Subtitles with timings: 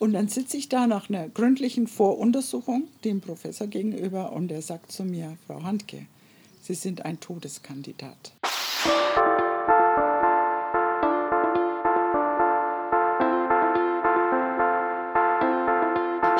[0.00, 4.90] Und dann sitze ich da nach einer gründlichen Voruntersuchung dem Professor gegenüber und er sagt
[4.90, 6.06] zu mir, Frau Handke,
[6.62, 8.32] Sie sind ein Todeskandidat.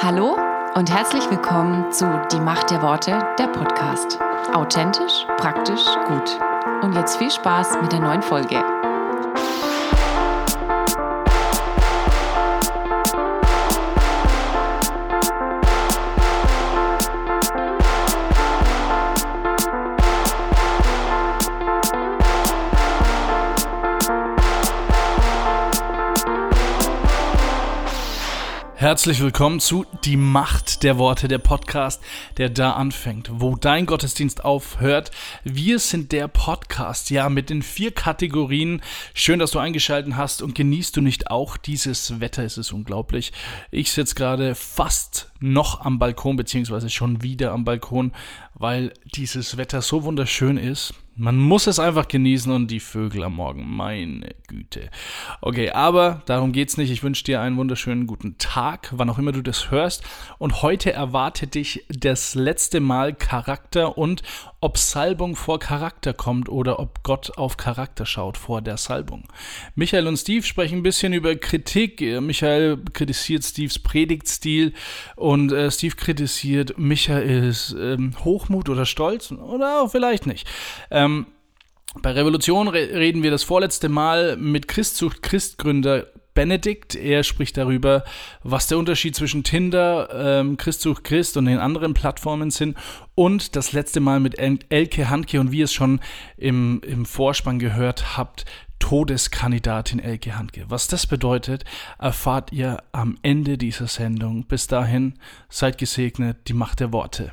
[0.02, 0.38] Hallo
[0.74, 4.18] und herzlich willkommen zu Die Macht der Worte, der Podcast.
[4.54, 6.40] Authentisch, praktisch, gut.
[6.82, 8.79] Und jetzt viel Spaß mit der neuen Folge.
[28.90, 32.02] Herzlich willkommen zu Die Macht der Worte, der Podcast,
[32.38, 35.12] der da anfängt, wo dein Gottesdienst aufhört.
[35.44, 38.82] Wir sind der Podcast, ja, mit den vier Kategorien.
[39.14, 43.32] Schön, dass du eingeschaltet hast und genießt du nicht auch dieses Wetter, es ist unglaublich.
[43.70, 48.10] Ich sitze gerade fast noch am Balkon, beziehungsweise schon wieder am Balkon,
[48.60, 50.92] weil dieses Wetter so wunderschön ist.
[51.16, 54.90] Man muss es einfach genießen und die Vögel am Morgen, meine Güte.
[55.40, 56.90] Okay, aber darum geht's nicht.
[56.90, 60.04] Ich wünsche dir einen wunderschönen guten Tag, wann auch immer du das hörst.
[60.38, 64.22] Und heute erwartet dich das letzte Mal Charakter und
[64.60, 69.24] ob Salbung vor Charakter kommt oder ob Gott auf Charakter schaut vor der Salbung.
[69.74, 72.00] Michael und Steve sprechen ein bisschen über Kritik.
[72.20, 74.74] Michael kritisiert Steves Predigtstil
[75.16, 80.46] und äh, Steve kritisiert Michaels ähm, Hochmut oder Stolz oder auch vielleicht nicht.
[80.90, 81.26] Ähm,
[82.02, 86.94] bei Revolution re reden wir das vorletzte Mal mit Christzucht Christgründer Benedikt.
[86.94, 88.04] Er spricht darüber,
[88.42, 92.76] was der Unterschied zwischen Tinder, ähm, Christsuch Christ und den anderen Plattformen sind.
[93.14, 96.00] Und das letzte Mal mit Elke Handke und wie ihr es schon
[96.36, 98.44] im, im Vorspann gehört habt,
[98.78, 100.64] Todeskandidatin Elke Handke.
[100.68, 101.64] Was das bedeutet,
[101.98, 104.46] erfahrt ihr am Ende dieser Sendung.
[104.46, 105.14] Bis dahin,
[105.48, 107.32] seid gesegnet, die Macht der Worte.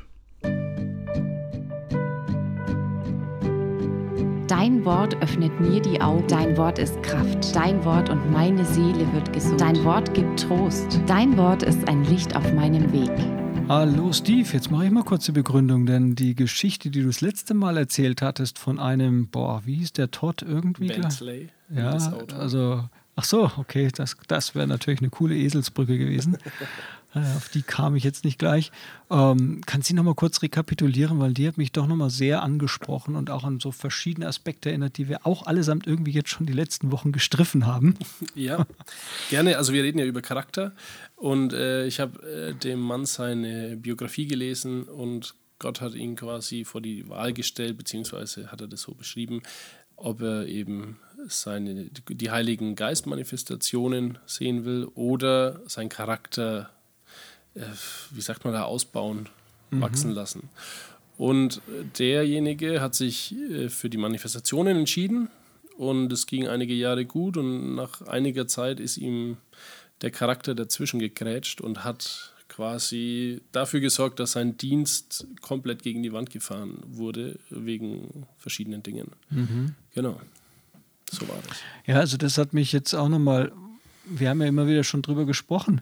[4.48, 6.26] Dein Wort öffnet mir die Augen.
[6.26, 7.54] Dein Wort ist Kraft.
[7.54, 9.60] Dein Wort und meine Seele wird gesund.
[9.60, 10.98] Dein Wort gibt Trost.
[11.06, 13.10] Dein Wort ist ein Licht auf meinem Weg.
[13.68, 17.20] Hallo Steve, jetzt mache ich mal kurz die Begründung, denn die Geschichte, die du das
[17.20, 20.88] letzte Mal erzählt hattest von einem, boah, wie hieß der Todd irgendwie?
[20.88, 21.50] Bentley.
[21.68, 26.38] Ja, also, ach so, okay, das, das wäre natürlich eine coole Eselsbrücke gewesen.
[27.14, 28.70] Äh, auf die kam ich jetzt nicht gleich.
[29.10, 32.42] Ähm, kannst du noch mal kurz rekapitulieren, weil die hat mich doch noch mal sehr
[32.42, 36.46] angesprochen und auch an so verschiedene Aspekte erinnert, die wir auch allesamt irgendwie jetzt schon
[36.46, 37.94] die letzten Wochen gestriffen haben.
[38.34, 38.66] Ja,
[39.30, 39.56] gerne.
[39.56, 40.72] Also wir reden ja über Charakter
[41.16, 46.64] und äh, ich habe äh, dem Mann seine Biografie gelesen und Gott hat ihn quasi
[46.64, 49.42] vor die Wahl gestellt, beziehungsweise hat er das so beschrieben,
[49.96, 56.70] ob er eben seine, die Heiligen Geistmanifestationen sehen will oder sein Charakter
[58.10, 59.28] wie sagt man da, ausbauen,
[59.70, 59.80] mhm.
[59.80, 60.48] wachsen lassen.
[61.16, 61.60] Und
[61.98, 65.28] derjenige hat sich äh, für die Manifestationen entschieden
[65.76, 69.36] und es ging einige Jahre gut und nach einiger Zeit ist ihm
[70.00, 76.12] der Charakter dazwischen gegrätscht und hat quasi dafür gesorgt, dass sein Dienst komplett gegen die
[76.12, 79.12] Wand gefahren wurde, wegen verschiedenen Dingen.
[79.30, 79.74] Mhm.
[79.94, 80.20] Genau.
[81.10, 81.58] So war das.
[81.86, 83.52] Ja, also das hat mich jetzt auch nochmal,
[84.04, 85.80] wir haben ja immer wieder schon drüber gesprochen,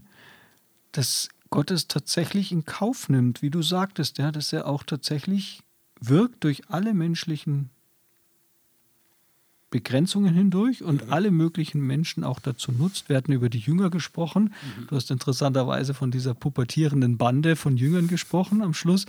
[0.93, 5.63] dass Gott es tatsächlich in Kauf nimmt, wie du sagtest, ja, dass er auch tatsächlich
[5.99, 7.71] wirkt durch alle menschlichen
[9.71, 11.13] Begrenzungen hindurch und mhm.
[11.15, 13.09] alle möglichen Menschen auch dazu nutzt.
[13.09, 14.53] Wir hatten über die Jünger gesprochen.
[14.81, 14.89] Mhm.
[14.89, 19.07] Du hast interessanterweise von dieser pubertierenden Bande von Jüngern gesprochen am Schluss.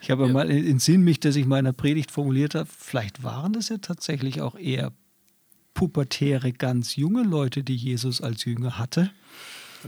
[0.00, 0.32] Ich habe ja.
[0.32, 4.40] mal in Sinn mich, dass ich meiner Predigt formuliert habe, vielleicht waren das ja tatsächlich
[4.40, 4.94] auch eher
[5.74, 9.10] pubertäre, ganz junge Leute, die Jesus als Jünger hatte.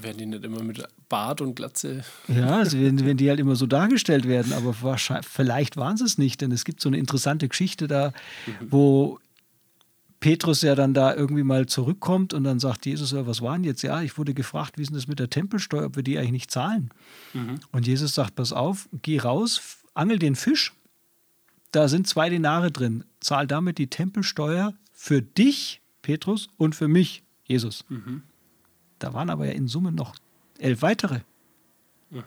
[0.00, 2.04] Werden die nicht immer mit Bart und Glatze?
[2.28, 6.04] Ja, also wenn, wenn die halt immer so dargestellt werden, aber wahrscheinlich, vielleicht waren sie
[6.04, 8.12] es nicht, denn es gibt so eine interessante Geschichte da,
[8.46, 8.66] mhm.
[8.70, 9.18] wo
[10.20, 13.64] Petrus ja dann da irgendwie mal zurückkommt und dann sagt Jesus, ja, was war denn
[13.64, 13.82] jetzt?
[13.82, 16.32] Ja, ich wurde gefragt, wie ist denn das mit der Tempelsteuer, ob wir die eigentlich
[16.32, 16.88] nicht zahlen?
[17.34, 17.60] Mhm.
[17.72, 19.60] Und Jesus sagt, pass auf, geh raus,
[19.92, 20.72] angel den Fisch,
[21.72, 27.22] da sind zwei Denare drin, zahl damit die Tempelsteuer für dich, Petrus, und für mich,
[27.46, 27.84] Jesus.
[27.88, 28.22] Mhm.
[28.98, 30.14] Da waren aber ja in Summe noch
[30.58, 31.20] elf weitere.
[32.10, 32.22] Mhm.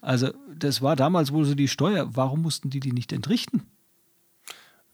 [0.00, 2.16] Also das war damals wohl so die Steuer.
[2.16, 3.62] Warum mussten die die nicht entrichten?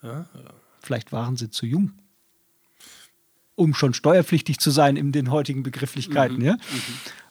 [0.02, 0.50] Ja, ja.
[0.80, 1.92] Vielleicht waren sie zu jung,
[3.54, 6.38] um schon steuerpflichtig zu sein in den heutigen Begrifflichkeiten.
[6.38, 6.44] Mhm.
[6.44, 6.52] Ja?
[6.52, 6.60] Mhm.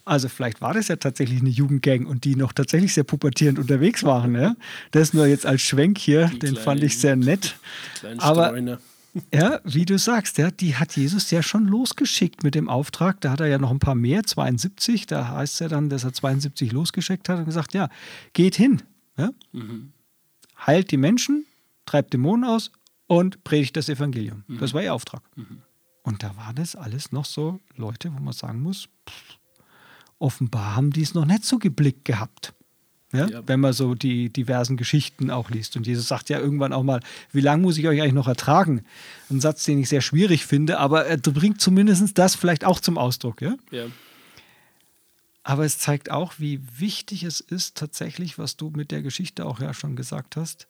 [0.06, 4.04] Also vielleicht war das ja tatsächlich eine Jugendgang und die noch tatsächlich sehr pubertierend unterwegs
[4.04, 4.36] waren.
[4.36, 4.56] Ja?
[4.92, 7.56] Das nur jetzt als Schwenk hier, die den fand ich sehr nett.
[8.18, 8.80] Aber Streuner.
[9.32, 13.22] Ja, wie du sagst, ja, die hat Jesus ja schon losgeschickt mit dem Auftrag.
[13.22, 15.06] Da hat er ja noch ein paar mehr, 72.
[15.06, 17.90] Da heißt es ja dann, dass er 72 losgeschickt hat und gesagt: Ja,
[18.34, 18.82] geht hin.
[19.18, 19.32] Ja?
[19.52, 19.94] Mhm.
[20.66, 21.46] Heilt die Menschen,
[21.86, 22.72] treibt Dämonen aus
[23.08, 24.44] und predigt das Evangelium.
[24.48, 24.58] Mhm.
[24.60, 25.22] Das war ihr Auftrag.
[25.36, 25.62] Mhm.
[26.02, 29.38] Und da war das alles noch so Leute, wo man sagen muss, pff,
[30.20, 32.54] offenbar haben die es noch nicht so geblickt gehabt.
[33.14, 33.28] Ja?
[33.28, 33.44] ja?
[33.46, 35.78] Wenn man so die diversen Geschichten auch liest.
[35.78, 37.00] Und Jesus sagt ja irgendwann auch mal,
[37.32, 38.84] wie lange muss ich euch eigentlich noch ertragen?
[39.30, 42.98] Ein Satz, den ich sehr schwierig finde, aber er bringt zumindest das vielleicht auch zum
[42.98, 43.42] Ausdruck.
[43.42, 43.56] Ja?
[43.72, 43.86] ja.
[45.44, 49.60] Aber es zeigt auch, wie wichtig es ist, tatsächlich, was du mit der Geschichte auch
[49.60, 50.68] ja schon gesagt hast.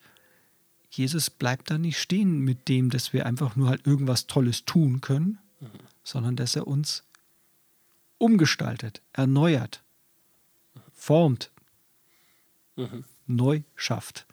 [0.89, 5.01] Jesus bleibt da nicht stehen mit dem, dass wir einfach nur halt irgendwas Tolles tun
[5.01, 5.67] können, mhm.
[6.03, 7.03] sondern dass er uns
[8.17, 9.81] umgestaltet, erneuert,
[10.93, 11.51] formt,
[12.75, 13.03] mhm.
[13.27, 14.25] neu schafft.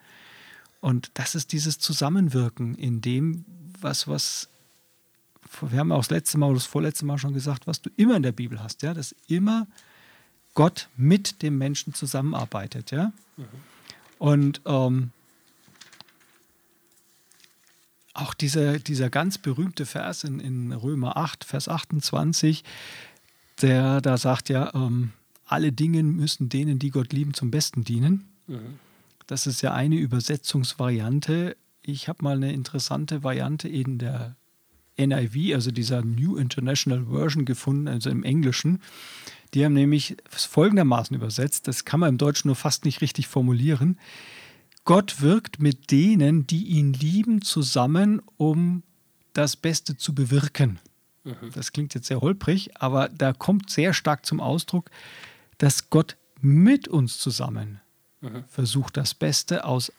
[0.80, 3.44] Und das ist dieses Zusammenwirken in dem,
[3.80, 4.48] was, was,
[5.60, 8.16] wir haben auch das letzte Mal oder das vorletzte Mal schon gesagt, was du immer
[8.16, 9.66] in der Bibel hast, ja, dass immer
[10.54, 13.12] Gott mit dem Menschen zusammenarbeitet, ja.
[13.36, 13.44] Mhm.
[14.18, 15.12] Und ähm,
[18.12, 22.64] auch dieser, dieser ganz berühmte Vers in, in Römer 8, Vers 28,
[23.62, 25.12] der da sagt ja, ähm,
[25.50, 28.28] alle Dinge müssen denen, die Gott lieben, zum Besten dienen.
[28.46, 28.78] Mhm.
[29.26, 31.56] Das ist ja eine Übersetzungsvariante.
[31.82, 34.36] Ich habe mal eine interessante Variante in der
[34.96, 38.80] NIV, also dieser New International Version gefunden, also im Englischen.
[39.54, 43.98] Die haben nämlich folgendermaßen übersetzt, das kann man im Deutschen nur fast nicht richtig formulieren.
[44.84, 48.84] Gott wirkt mit denen, die ihn lieben, zusammen, um
[49.32, 50.78] das Beste zu bewirken.
[51.24, 51.50] Mhm.
[51.54, 54.90] Das klingt jetzt sehr holprig, aber da kommt sehr stark zum Ausdruck,
[55.60, 57.80] dass Gott mit uns zusammen
[58.22, 58.44] mhm.
[58.48, 59.92] versucht, das Beste aus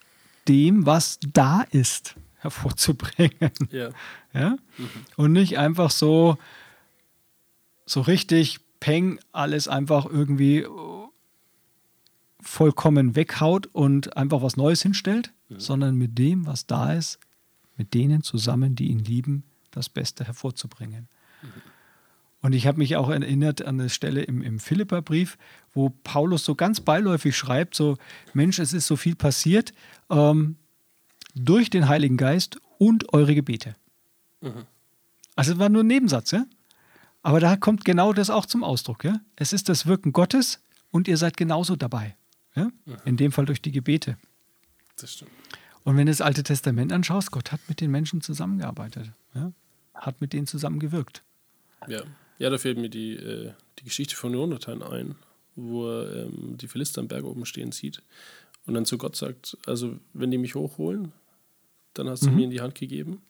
[0.48, 3.52] dem, was da ist, hervorzubringen.
[3.70, 3.90] Ja.
[4.34, 4.50] ja?
[4.76, 4.88] Mhm.
[5.16, 6.36] Und nicht einfach so,
[7.86, 10.66] so richtig peng alles einfach irgendwie
[12.40, 15.60] vollkommen weghaut und einfach was Neues hinstellt, mhm.
[15.60, 17.20] sondern mit dem, was da ist,
[17.76, 21.08] mit denen zusammen, die ihn lieben, das Beste hervorzubringen.
[21.40, 21.71] Mhm.
[22.42, 25.38] Und ich habe mich auch erinnert an eine Stelle im, im Philipperbrief,
[25.72, 27.96] wo Paulus so ganz beiläufig schreibt: so,
[28.34, 29.72] Mensch, es ist so viel passiert
[30.10, 30.56] ähm,
[31.34, 33.76] durch den Heiligen Geist und eure Gebete.
[34.40, 34.66] Mhm.
[35.36, 36.44] Also es war nur ein Nebensatz, ja?
[37.22, 39.20] Aber da kommt genau das auch zum Ausdruck, ja?
[39.36, 40.60] Es ist das Wirken Gottes
[40.90, 42.16] und ihr seid genauso dabei.
[42.54, 42.64] Ja?
[42.84, 42.96] Mhm.
[43.04, 44.18] In dem Fall durch die Gebete.
[44.96, 45.30] Das stimmt.
[45.84, 49.52] Und wenn du das Alte Testament anschaust, Gott hat mit den Menschen zusammengearbeitet, ja?
[49.94, 51.22] hat mit denen zusammengewirkt.
[51.88, 52.02] Ja.
[52.42, 55.14] Ja, da fällt mir die, äh, die Geschichte von Jonathan ein,
[55.54, 58.02] wo er ähm, die Philister am Berg oben stehen sieht
[58.66, 61.12] und dann zu Gott sagt, also wenn die mich hochholen,
[61.94, 62.36] dann hast du mhm.
[62.36, 63.22] mir in die Hand gegeben.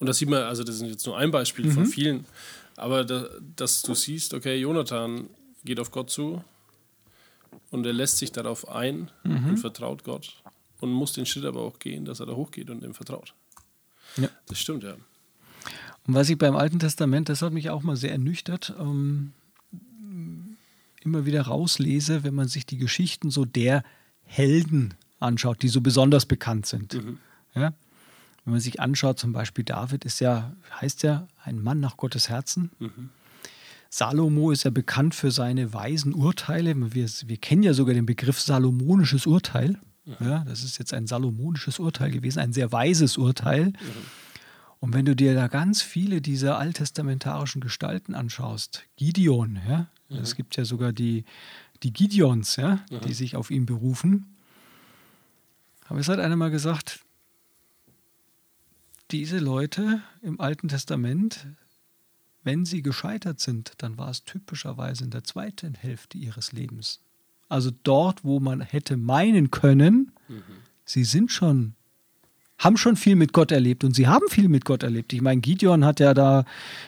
[0.00, 1.70] Und das sieht man, also das ist jetzt nur ein Beispiel mhm.
[1.70, 2.26] von vielen,
[2.74, 5.30] aber da, dass du siehst, okay, Jonathan
[5.64, 6.42] geht auf Gott zu
[7.70, 9.50] und er lässt sich darauf ein mhm.
[9.50, 10.42] und vertraut Gott
[10.80, 13.34] und muss den Schritt aber auch gehen, dass er da hochgeht und ihm vertraut.
[14.16, 14.28] Ja.
[14.48, 14.96] Das stimmt, ja.
[16.08, 19.34] Und was ich beim Alten Testament, das hat mich auch mal sehr ernüchtert, ähm,
[21.02, 23.84] immer wieder rauslese, wenn man sich die Geschichten so der
[24.24, 26.94] Helden anschaut, die so besonders bekannt sind.
[26.94, 27.18] Mhm.
[27.54, 27.74] Ja?
[28.44, 32.30] Wenn man sich anschaut, zum Beispiel David ist ja, heißt ja, ein Mann nach Gottes
[32.30, 32.70] Herzen.
[32.78, 33.10] Mhm.
[33.90, 36.74] Salomo ist ja bekannt für seine weisen Urteile.
[36.94, 39.78] Wir, wir kennen ja sogar den Begriff salomonisches Urteil.
[40.06, 40.16] Mhm.
[40.20, 43.66] Ja, das ist jetzt ein salomonisches Urteil gewesen, ein sehr weises Urteil.
[43.66, 43.74] Mhm.
[44.80, 50.18] Und wenn du dir da ganz viele dieser alttestamentarischen Gestalten anschaust, Gideon, ja, mhm.
[50.18, 51.24] es gibt ja sogar die,
[51.82, 53.00] die Gideons, ja, mhm.
[53.06, 54.36] die sich auf ihn berufen.
[55.88, 57.00] Aber es hat einer mal gesagt,
[59.10, 61.46] diese Leute im Alten Testament,
[62.44, 67.00] wenn sie gescheitert sind, dann war es typischerweise in der zweiten Hälfte ihres Lebens.
[67.48, 70.42] Also dort, wo man hätte meinen können, mhm.
[70.84, 71.74] sie sind schon
[72.58, 75.12] haben schon viel mit Gott erlebt und sie haben viel mit Gott erlebt.
[75.12, 76.44] Ich meine, Gideon hat ja da,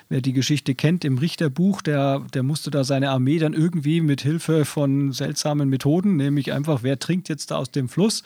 [0.08, 4.20] wer die Geschichte kennt, im Richterbuch, der, der musste da seine Armee dann irgendwie mit
[4.22, 8.24] Hilfe von seltsamen Methoden, nämlich einfach, wer trinkt jetzt da aus dem Fluss,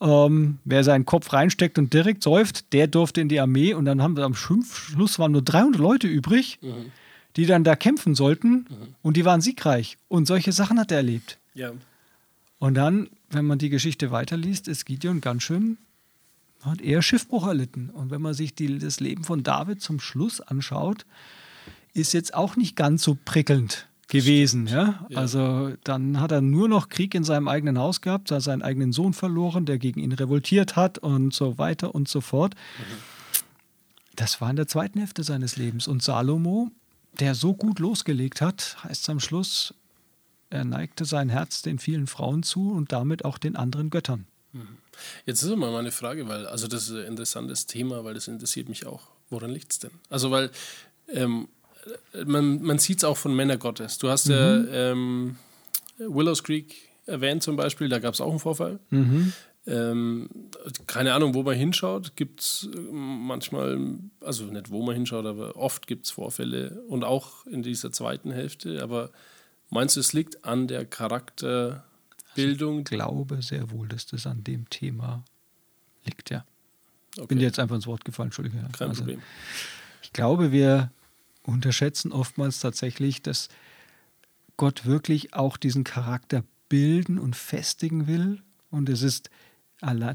[0.00, 4.00] ähm, wer seinen Kopf reinsteckt und direkt säuft, der durfte in die Armee und dann
[4.00, 6.92] haben wir am Schluss waren nur 300 Leute übrig, mhm.
[7.36, 8.94] die dann da kämpfen sollten mhm.
[9.02, 9.98] und die waren siegreich.
[10.08, 11.38] Und solche Sachen hat er erlebt.
[11.52, 11.72] Ja.
[12.58, 15.76] Und dann, wenn man die Geschichte weiterliest, ist Gideon ganz schön
[16.62, 17.90] hat eher Schiffbruch erlitten.
[17.90, 21.06] Und wenn man sich die, das Leben von David zum Schluss anschaut,
[21.94, 24.66] ist jetzt auch nicht ganz so prickelnd gewesen.
[24.66, 25.06] Ja?
[25.08, 25.18] ja?
[25.18, 28.92] Also dann hat er nur noch Krieg in seinem eigenen Haus gehabt, hat seinen eigenen
[28.92, 32.54] Sohn verloren, der gegen ihn revoltiert hat und so weiter und so fort.
[32.54, 32.94] Mhm.
[34.16, 35.88] Das war in der zweiten Hälfte seines Lebens.
[35.88, 36.70] Und Salomo,
[37.18, 39.74] der so gut losgelegt hat, heißt es am Schluss,
[40.50, 44.26] er neigte sein Herz den vielen Frauen zu und damit auch den anderen Göttern.
[45.26, 48.68] Jetzt ist immer meine Frage, weil, also das ist ein interessantes Thema, weil das interessiert
[48.68, 49.08] mich auch.
[49.30, 49.92] Woran liegt es denn?
[50.08, 50.50] Also, weil
[51.08, 51.48] ähm,
[52.24, 53.98] man, man sieht es auch von Männer Gottes.
[53.98, 55.36] Du hast ja ähm,
[55.98, 56.74] Willows Creek
[57.06, 58.78] erwähnt zum Beispiel, da gab es auch einen Vorfall.
[59.66, 60.28] Ähm,
[60.86, 63.78] keine Ahnung, wo man hinschaut, gibt es manchmal,
[64.20, 68.32] also nicht wo man hinschaut, aber oft gibt es Vorfälle und auch in dieser zweiten
[68.32, 68.82] Hälfte.
[68.82, 69.10] Aber
[69.68, 70.86] meinst du, es liegt an der
[72.34, 72.78] Charakterbildung?
[72.80, 75.24] Ich glaube sehr wohl, dass das an dem Thema
[76.04, 76.44] liegt, ja.
[77.16, 78.58] Okay, Bin dir jetzt einfach ins Wort gefallen, Entschuldige.
[78.58, 78.68] ja.
[78.68, 79.20] kein Also, Problem.
[80.02, 80.90] Ich glaube, wir
[81.42, 83.48] unterschätzen oftmals tatsächlich, dass
[84.56, 88.42] Gott wirklich auch diesen Charakter bilden und festigen will.
[88.70, 89.30] Und es ist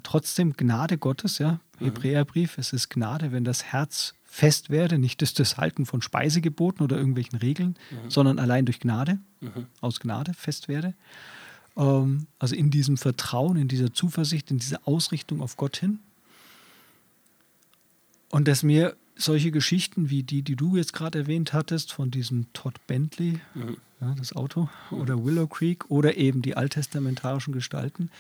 [0.03, 1.59] trotzdem Gnade Gottes, ja.
[1.79, 6.83] Hebräerbrief, es ist Gnade, wenn das Herz fest werde, nicht durch das Halten von Speisegeboten
[6.83, 7.75] oder irgendwelchen Regeln,
[8.07, 9.19] sondern allein durch Gnade,
[9.81, 10.93] aus Gnade fest werde.
[11.77, 15.99] Ähm, also in diesem Vertrauen, in dieser Zuversicht, in dieser Ausrichtung auf Gott hin.
[18.29, 22.51] Und dass mir solche Geschichten wie die, die du jetzt gerade erwähnt hattest, von diesem
[22.53, 23.39] Todd Bentley,
[24.01, 28.11] ja, das Auto, oder Willow Creek oder eben die alttestamentarischen Gestalten,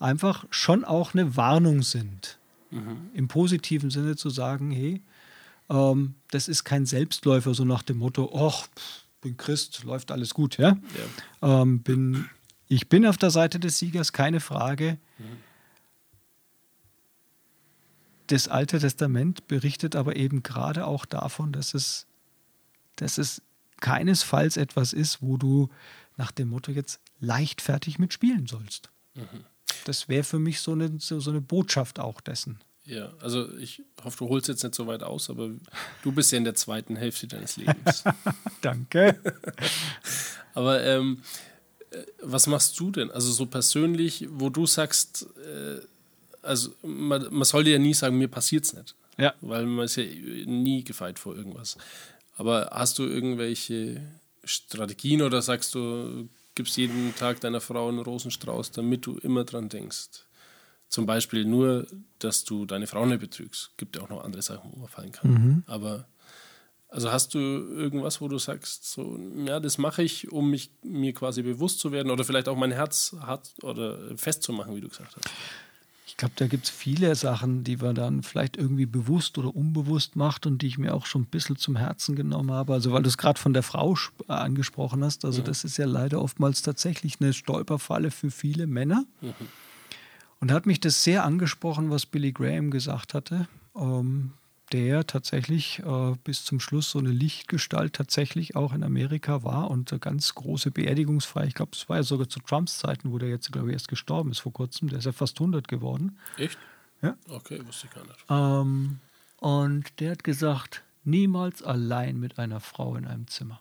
[0.00, 2.38] einfach schon auch eine Warnung sind.
[3.14, 5.00] Im positiven Sinne zu sagen, hey,
[5.68, 8.66] ähm, das ist kein Selbstläufer, so nach dem Motto, ach,
[9.20, 10.76] bin Christ, läuft alles gut, ja.
[11.42, 12.28] Ähm, bin,
[12.74, 14.98] ich bin auf der Seite des Siegers, keine Frage.
[18.28, 22.06] Das Alte Testament berichtet aber eben gerade auch davon, dass es,
[22.96, 23.42] dass es
[23.80, 25.68] keinesfalls etwas ist, wo du
[26.16, 28.90] nach dem Motto jetzt leichtfertig mitspielen sollst.
[29.84, 32.58] Das wäre für mich so eine, so, so eine Botschaft auch dessen.
[32.84, 35.50] Ja, also ich hoffe, du holst jetzt nicht so weit aus, aber
[36.02, 38.02] du bist ja in der zweiten Hälfte deines Lebens.
[38.62, 39.20] Danke.
[40.54, 41.51] aber ähm, äh,
[42.22, 43.10] was machst du denn?
[43.10, 45.80] Also so persönlich, wo du sagst, äh,
[46.42, 48.94] also man, man sollte ja nie sagen, mir passiert's nicht.
[49.18, 49.34] Ja.
[49.40, 51.76] Weil man ist ja nie gefeit vor irgendwas.
[52.36, 54.00] Aber hast du irgendwelche
[54.44, 59.68] Strategien oder sagst du, gibst jeden Tag deiner Frau einen Rosenstrauß, damit du immer dran
[59.68, 60.24] denkst?
[60.88, 61.86] Zum Beispiel nur,
[62.18, 63.70] dass du deine Frau nicht betrügst.
[63.76, 65.64] Gibt ja auch noch andere Sachen, wo man fallen kann.
[65.66, 66.06] Aber
[66.92, 71.14] also hast du irgendwas, wo du sagst, so, ja, das mache ich, um mich mir
[71.14, 75.16] quasi bewusst zu werden oder vielleicht auch mein Herz hart oder festzumachen, wie du gesagt
[75.16, 75.30] hast.
[76.06, 80.14] Ich glaube, da gibt es viele Sachen, die man dann vielleicht irgendwie bewusst oder unbewusst
[80.16, 82.74] macht und die ich mir auch schon ein bisschen zum Herzen genommen habe.
[82.74, 83.96] Also weil du es gerade von der Frau
[84.28, 89.06] äh, angesprochen hast, also das ist ja leider oftmals tatsächlich eine Stolperfalle für viele Männer.
[90.40, 94.32] Und da hat mich das sehr angesprochen, was Billy Graham gesagt hatte, ähm,
[94.72, 99.92] der tatsächlich äh, bis zum Schluss so eine Lichtgestalt tatsächlich auch in Amerika war und
[99.92, 101.46] eine ganz große Beerdigungsfeier.
[101.46, 103.88] Ich glaube, es war ja sogar zu Trumps Zeiten, wo der jetzt, glaube ich, erst
[103.88, 104.88] gestorben ist vor kurzem.
[104.88, 106.18] Der ist ja fast 100 geworden.
[106.38, 106.58] Echt?
[107.02, 107.16] Ja.
[107.28, 108.24] Okay, wusste ich gar nicht.
[108.30, 108.98] Ähm,
[109.38, 113.60] und der hat gesagt, niemals allein mit einer Frau in einem Zimmer.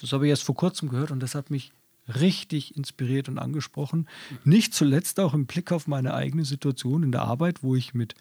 [0.00, 1.72] Das habe ich erst vor kurzem gehört und das hat mich
[2.08, 4.08] richtig inspiriert und angesprochen.
[4.44, 8.14] Nicht zuletzt auch im Blick auf meine eigene Situation in der Arbeit, wo ich mit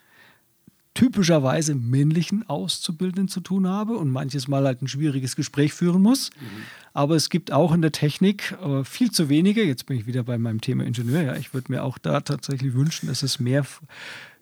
[0.93, 6.31] typischerweise männlichen Auszubildenden zu tun habe und manches Mal halt ein schwieriges Gespräch führen muss.
[6.93, 9.63] Aber es gibt auch in der Technik äh, viel zu wenige.
[9.63, 11.21] Jetzt bin ich wieder bei meinem Thema Ingenieur.
[11.21, 13.65] Ja, ich würde mir auch da tatsächlich wünschen, dass es mehr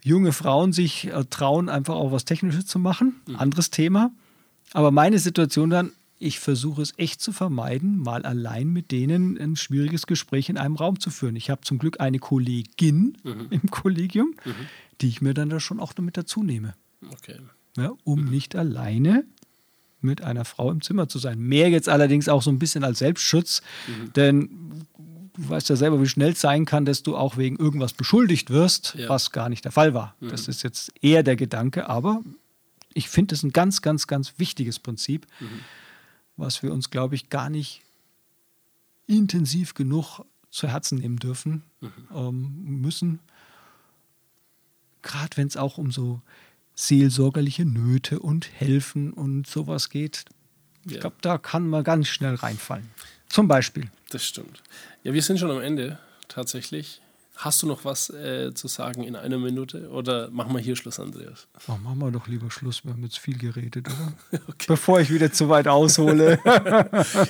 [0.04, 3.16] junge Frauen sich äh, trauen, einfach auch was Technisches zu machen.
[3.38, 4.12] Anderes Thema.
[4.74, 9.56] Aber meine Situation dann, ich versuche es echt zu vermeiden, mal allein mit denen ein
[9.56, 11.36] schwieriges Gespräch in einem Raum zu führen.
[11.38, 13.18] Ich habe zum Glück eine Kollegin
[13.50, 14.36] im Kollegium,
[15.02, 16.76] die ich mir dann da schon auch damit dazu nehme,
[17.14, 17.38] Okay.
[17.78, 19.24] ja, um nicht alleine
[20.02, 21.40] mit einer Frau im Zimmer zu sein.
[21.40, 23.62] Mehr jetzt allerdings auch so ein bisschen als Selbstschutz,
[24.16, 24.50] denn
[25.36, 28.50] du weißt ja selber, wie schnell es sein kann, dass du auch wegen irgendwas beschuldigt
[28.50, 29.08] wirst, Ja.
[29.10, 30.16] was gar nicht der Fall war.
[30.20, 32.22] Das ist jetzt eher der Gedanke, aber
[32.94, 35.28] ich finde es ein ganz, ganz, ganz wichtiges Prinzip,
[36.40, 37.82] was wir uns, glaube ich, gar nicht
[39.08, 41.64] intensiv genug zu Herzen nehmen dürfen,
[42.14, 43.20] ähm, müssen.
[45.02, 46.22] Gerade wenn es auch um so
[46.76, 50.26] seelsorgerliche Nöte und Helfen und sowas geht.
[50.86, 51.00] Ich Ja.
[51.02, 52.90] glaube, da kann man ganz schnell reinfallen.
[53.28, 53.90] Zum Beispiel.
[54.10, 54.64] Das stimmt.
[55.04, 57.02] Ja, wir sind schon am Ende tatsächlich.
[57.40, 61.00] Hast du noch was äh, zu sagen in einer Minute oder machen wir hier Schluss,
[61.00, 61.48] Andreas?
[61.70, 62.84] Oh, machen wir doch lieber Schluss.
[62.84, 64.42] Wir haben jetzt viel geredet, oder?
[64.68, 66.38] Bevor ich wieder zu weit aushole.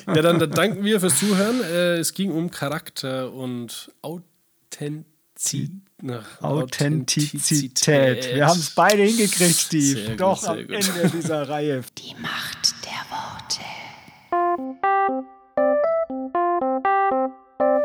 [0.08, 1.62] Ja, dann, dann danken wir fürs Zuhören.
[1.62, 3.92] Äh, es ging um Charakter und
[6.02, 8.34] Nach Authentizität.
[8.34, 10.00] Wir haben es beide hingekriegt, Steve.
[10.00, 10.72] Sehr gut, Doch sehr am gut.
[10.72, 11.82] Ende dieser Reihe.
[11.98, 13.60] Die Macht der Worte.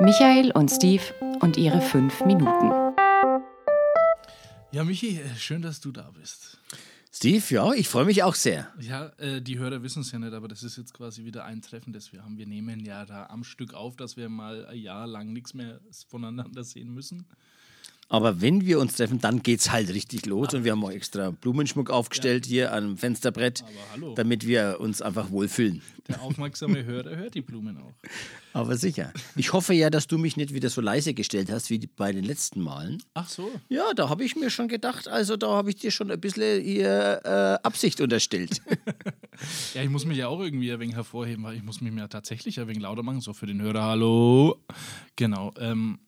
[0.00, 1.02] Michael und Steve
[1.44, 2.70] und ihre fünf Minuten.
[4.72, 6.58] Ja, Michi, äh, schön, dass du da bist.
[7.12, 8.72] Steve, ja, ich freue mich auch sehr.
[8.80, 11.60] Ja, äh, die Hörer wissen es ja nicht, aber das ist jetzt quasi wieder ein
[11.60, 12.38] Treffen, das wir haben.
[12.38, 15.80] Wir nehmen ja da am Stück auf, dass wir mal ein Jahr lang nichts mehr
[16.08, 17.26] voneinander sehen müssen.
[18.08, 21.30] Aber wenn wir uns treffen, dann geht's halt richtig los und wir haben auch extra
[21.30, 23.64] Blumenschmuck aufgestellt hier am Fensterbrett,
[23.96, 25.82] Aber damit wir uns einfach wohlfühlen.
[26.08, 27.94] Der aufmerksame Hörer hört die Blumen auch.
[28.52, 29.12] Aber sicher.
[29.37, 32.25] Ich hoffe ja, dass du mich nicht wieder so leise gestellt hast wie bei den
[32.25, 33.02] letzten Malen.
[33.14, 33.50] Ach so.
[33.68, 36.62] Ja, da habe ich mir schon gedacht, also da habe ich dir schon ein bisschen
[36.62, 38.61] hier äh, Absicht unterstellt.
[39.75, 42.06] Ja, ich muss mich ja auch irgendwie ein wenig hervorheben, weil ich muss mich ja
[42.06, 44.62] tatsächlich ein wenig lauter machen, so für den Hörer, hallo.
[45.16, 45.52] Genau.
[45.58, 45.99] Ähm,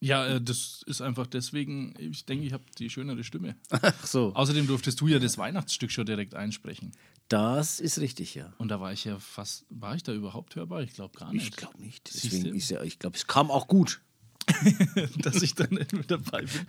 [0.00, 3.56] ja, äh, das ist einfach deswegen, ich denke, ich habe die schönere Stimme.
[3.70, 4.32] Ach so.
[4.34, 6.92] Außerdem durftest du ja das Weihnachtsstück schon direkt einsprechen.
[7.28, 8.52] Das ist richtig, ja.
[8.58, 10.82] Und da war ich ja fast, war ich da überhaupt hörbar?
[10.82, 11.50] Ich glaube gar nicht.
[11.50, 12.08] Ich glaube nicht.
[12.12, 14.00] Deswegen ist ja, ich glaube, es kam auch gut.
[15.22, 16.66] dass ich da nicht mit dabei bin.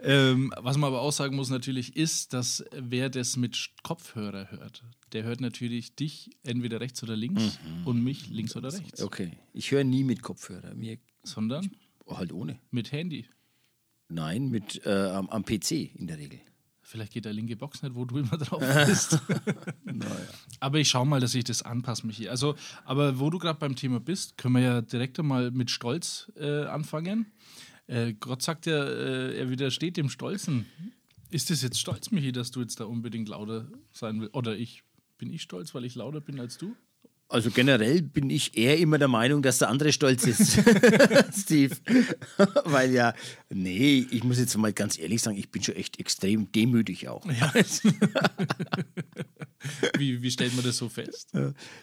[0.00, 4.84] ähm, was man aber auch sagen muss natürlich ist, dass wer das mit Kopfhörer hört,
[5.12, 9.00] der hört natürlich dich entweder rechts oder links und mich links oder rechts.
[9.00, 9.38] Okay.
[9.54, 10.74] Ich höre nie mit Kopfhörer.
[10.74, 11.70] Mir Sondern
[12.06, 12.58] halt ohne.
[12.70, 13.26] mit Handy.
[14.08, 16.40] Nein, mit äh, am, am PC in der Regel.
[16.82, 19.18] Vielleicht geht der linke Box nicht, wo du immer drauf bist.
[20.60, 22.28] Aber ich schaue mal, dass ich das anpasse, Michi.
[22.28, 26.30] Also, aber wo du gerade beim Thema bist, können wir ja direkt einmal mit Stolz
[26.36, 27.32] äh, anfangen.
[27.86, 30.66] Äh, Gott sagt ja, äh, er widersteht dem Stolzen.
[31.30, 34.34] Ist das jetzt stolz, Michi, dass du jetzt da unbedingt lauter sein willst?
[34.34, 34.84] Oder ich?
[35.16, 36.76] Bin ich stolz, weil ich lauter bin als du?
[37.34, 40.52] Also generell bin ich eher immer der Meinung, dass der andere stolz ist,
[41.36, 41.74] Steve.
[42.64, 43.12] Weil ja,
[43.50, 47.26] nee, ich muss jetzt mal ganz ehrlich sagen, ich bin schon echt extrem demütig auch.
[49.96, 51.32] Wie, wie stellt man das so fest?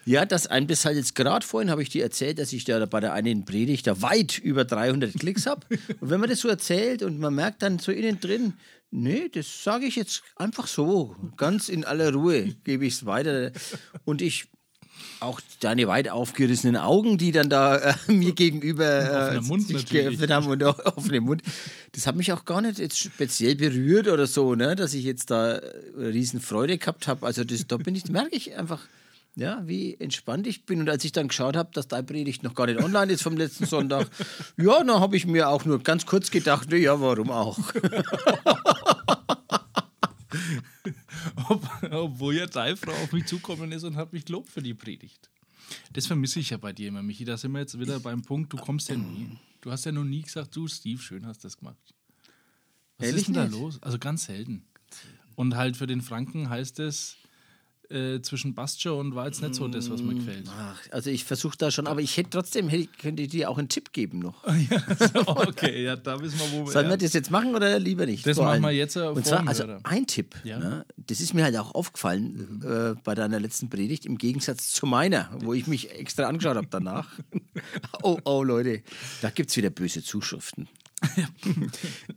[0.06, 2.86] Ja, das ein bis halt jetzt gerade vorhin habe ich dir erzählt, dass ich da
[2.86, 5.66] bei der einen Predigt da weit über 300 Klicks habe.
[6.00, 8.54] Und wenn man das so erzählt und man merkt dann so innen drin,
[8.92, 13.52] nee, das sage ich jetzt einfach so, ganz in aller Ruhe gebe ich es weiter.
[14.06, 14.48] Und ich
[15.20, 20.32] auch deine weit aufgerissenen Augen, die dann da äh, mir gegenüber äh, Mund sich geöffnet
[20.32, 21.42] haben und auch offenen Mund.
[21.94, 25.32] Das hat mich auch gar nicht jetzt speziell berührt oder so, ne, dass ich jetzt
[25.32, 25.62] da äh,
[25.98, 27.26] riesen Freude gehabt habe.
[27.26, 28.82] Also das, da bin ich, merke ich einfach,
[29.36, 30.82] ja, wie entspannt ich bin.
[30.82, 33.38] Und als ich dann geschaut habe, dass deine Predigt noch gar nicht online ist vom
[33.38, 34.08] letzten Sonntag,
[34.58, 37.58] ja, dann habe ich mir auch nur ganz kurz gedacht, ja, warum auch?
[41.52, 44.74] Ob, obwohl ja deine Frau auf mich zukommen ist und hat mich gelobt für die
[44.74, 45.30] Predigt.
[45.94, 47.26] Das vermisse ich ja bei dir immer, Michi.
[47.26, 49.38] Da sind wir jetzt wieder beim Punkt, du kommst ja nie.
[49.62, 51.78] Du hast ja noch nie gesagt, du, Steve, schön hast das gemacht.
[52.98, 53.54] Was Ehrlich ist denn da nicht?
[53.54, 53.82] los?
[53.82, 54.66] Also ganz selten.
[55.36, 57.18] Und halt für den Franken heißt es,
[57.92, 60.46] äh, zwischen Bastia und war jetzt nicht so das, was mir gefällt.
[60.50, 63.58] Ach, also ich versuche da schon, aber ich hätte trotzdem, hätte, könnte ich dir auch
[63.58, 64.44] einen Tipp geben noch.
[65.26, 66.98] okay, ja, da wissen wir, wo wir Sollen wir ja.
[66.98, 68.26] das jetzt machen oder lieber nicht?
[68.26, 69.80] Das machen wir jetzt, äh, Und zwar, also Hörer.
[69.84, 70.58] ein Tipp, Ja.
[70.58, 70.64] Mhm.
[70.64, 74.86] ne, das ist mir halt auch aufgefallen äh, bei deiner letzten Predigt, im Gegensatz zu
[74.86, 77.10] meiner, wo ich mich extra angeschaut habe danach.
[78.04, 78.84] oh, oh, Leute,
[79.22, 80.68] da gibt es wieder böse Zuschriften.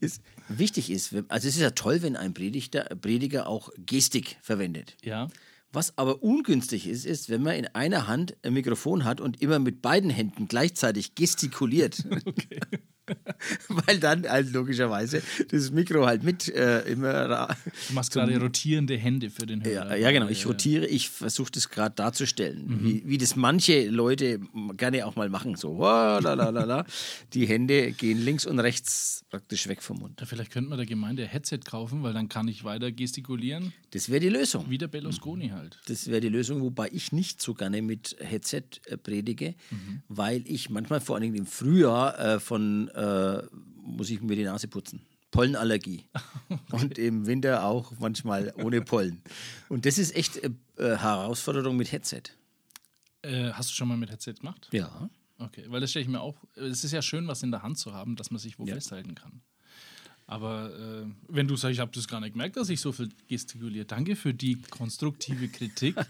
[0.01, 4.97] ist, wichtig ist, also es ist ja toll, wenn ein Prediger auch Gestik verwendet.
[5.03, 5.29] Ja.
[5.75, 9.59] Was aber ungünstig ist, ist, wenn man in einer Hand ein Mikrofon hat und immer
[9.59, 12.05] mit beiden Händen gleichzeitig gestikuliert.
[13.69, 17.49] Weil dann halt logischerweise das Mikro halt mit äh, immer.
[17.88, 19.90] Du machst gerade rotierende Hände für den Hörer.
[19.90, 20.29] Ja, ja, genau.
[20.29, 24.40] Ich rotiere, ich versuche das gerade darzustellen, wie, wie das manche Leute
[24.77, 25.57] gerne auch mal machen.
[25.57, 26.85] So, la, la, la, la.
[27.33, 30.21] die Hände gehen links und rechts praktisch weg vom Mund.
[30.21, 33.73] Ja, Vielleicht könnte man der Gemeinde ein Headset kaufen, weil dann kann ich weiter gestikulieren,
[33.90, 34.67] Das wäre die Lösung.
[34.69, 35.79] wie der Berlusconi halt.
[35.87, 39.55] Das wäre die Lösung, wobei ich nicht so gerne mit Headset äh, predige,
[40.09, 43.43] weil ich manchmal vor allen Dingen im Frühjahr äh, von, äh,
[43.83, 45.03] muss ich mir die Nase putzen.
[45.31, 46.05] Pollenallergie.
[46.73, 49.21] Und im Winter auch manchmal ohne Pollen.
[49.69, 52.23] Und das ist echt äh, äh, Herausforderung mit Headset.
[53.23, 54.69] Äh, hast du schon mal mit Headset gemacht?
[54.73, 55.09] Ja.
[55.39, 56.37] Okay, weil das stelle ich mir auch.
[56.55, 58.75] Es ist ja schön, was in der Hand zu haben, dass man sich wo Ja.
[58.75, 59.43] festhalten kann.
[60.27, 63.11] Aber äh, wenn du sagst, ich habe das gar nicht gemerkt, dass ich so viel
[63.29, 63.85] gestikuliere.
[63.85, 65.97] Danke für die konstruktive Kritik.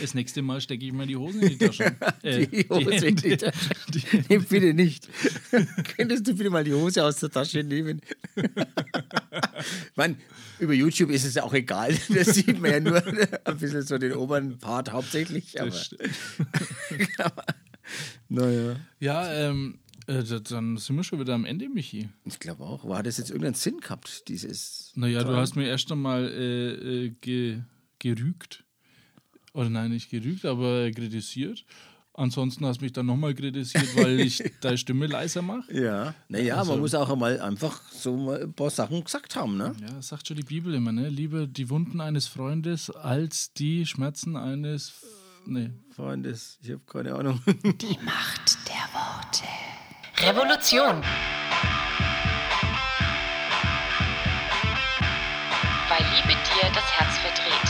[0.00, 1.94] Das nächste Mal stecke ich mir die Hosen in die Tasche.
[2.24, 3.36] Äh, Die Hose in die.
[3.36, 3.52] Tasche.
[3.94, 5.08] Die, Nee, bitte nicht.
[5.96, 8.00] Könntest du bitte mal die Hose aus der Tasche nehmen?
[9.94, 10.16] Man,
[10.58, 11.96] über YouTube ist es ja auch egal.
[12.08, 13.00] Da sieht man ja nur
[13.46, 15.60] ein bisschen so den oberen Part hauptsächlich.
[15.60, 16.02] Aber, stimmt.
[18.28, 18.76] naja.
[18.98, 22.08] Ja, ähm, Äh, da- dann sind wir schon wieder am Ende, Michi.
[22.24, 22.84] Ich glaube auch.
[22.84, 24.92] Aber hat das jetzt irgendeinen Sinn gehabt, dieses.
[24.94, 27.60] Naja, du hast mir erst einmal äh, äh, ge,
[27.98, 28.64] gerügt.
[29.52, 31.64] Oder nein, nicht gerügt, aber kritisiert.
[32.18, 35.70] Ansonsten hast du mich dann nochmal kritisiert, weil ich deine Stimme leiser mache.
[35.74, 36.14] Ja.
[36.28, 39.74] Naja, man muss auch einmal einfach so mal ein paar Sachen gesagt haben, ne?
[39.80, 41.08] Ja, das sagt schon die Bibel immer, ne?
[41.10, 44.92] Lieber die Wunden eines Freundes als die Schmerzen eines.
[45.46, 45.70] Nee.
[45.90, 47.40] Freundes, ich habe keine Ahnung.
[47.46, 49.44] Die Macht der Worte.
[50.18, 51.02] Revolution.
[55.88, 57.68] Weil Liebe dir das Herz verdreht.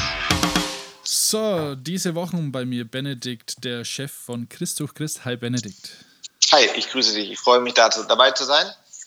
[1.02, 5.24] So, diese Woche bei mir Benedikt, der Chef von Christ durch Christ.
[5.24, 5.90] Hi Benedikt.
[6.52, 7.32] Hi, ich grüße dich.
[7.32, 8.66] Ich freue mich, da dabei zu sein.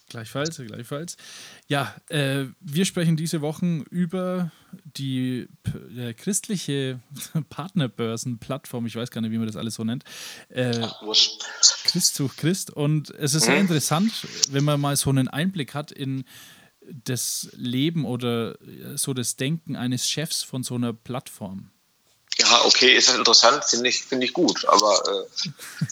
[0.09, 1.15] Gleichfalls, gleichfalls.
[1.69, 4.51] Ja, äh, wir sprechen diese Woche über
[4.97, 5.47] die
[5.95, 6.99] äh, christliche
[7.49, 8.87] Partnerbörsenplattform.
[8.87, 10.03] Ich weiß gar nicht, wie man das alles so nennt.
[10.49, 11.45] Äh, Wurscht.
[11.83, 12.71] Christ durch Christ.
[12.71, 14.11] Und es ist sehr interessant,
[14.49, 16.23] wenn man mal so einen Einblick hat in
[16.81, 21.69] das Leben oder äh, so das Denken eines Chefs von so einer Plattform.
[22.39, 25.27] Ja, okay, ist das interessant, finde ich, finde ich gut, aber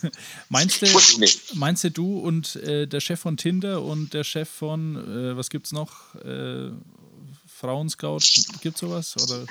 [0.04, 0.10] äh,
[0.50, 1.56] Meinst du, ich nicht.
[1.56, 5.50] meinst du, du und äh, der Chef von Tinder und der Chef von, äh, was
[5.50, 6.16] gibt's noch?
[6.24, 6.72] Äh,
[7.48, 8.20] Frauenscout,
[8.62, 9.16] gibt's sowas?
[9.18, 9.46] Oder?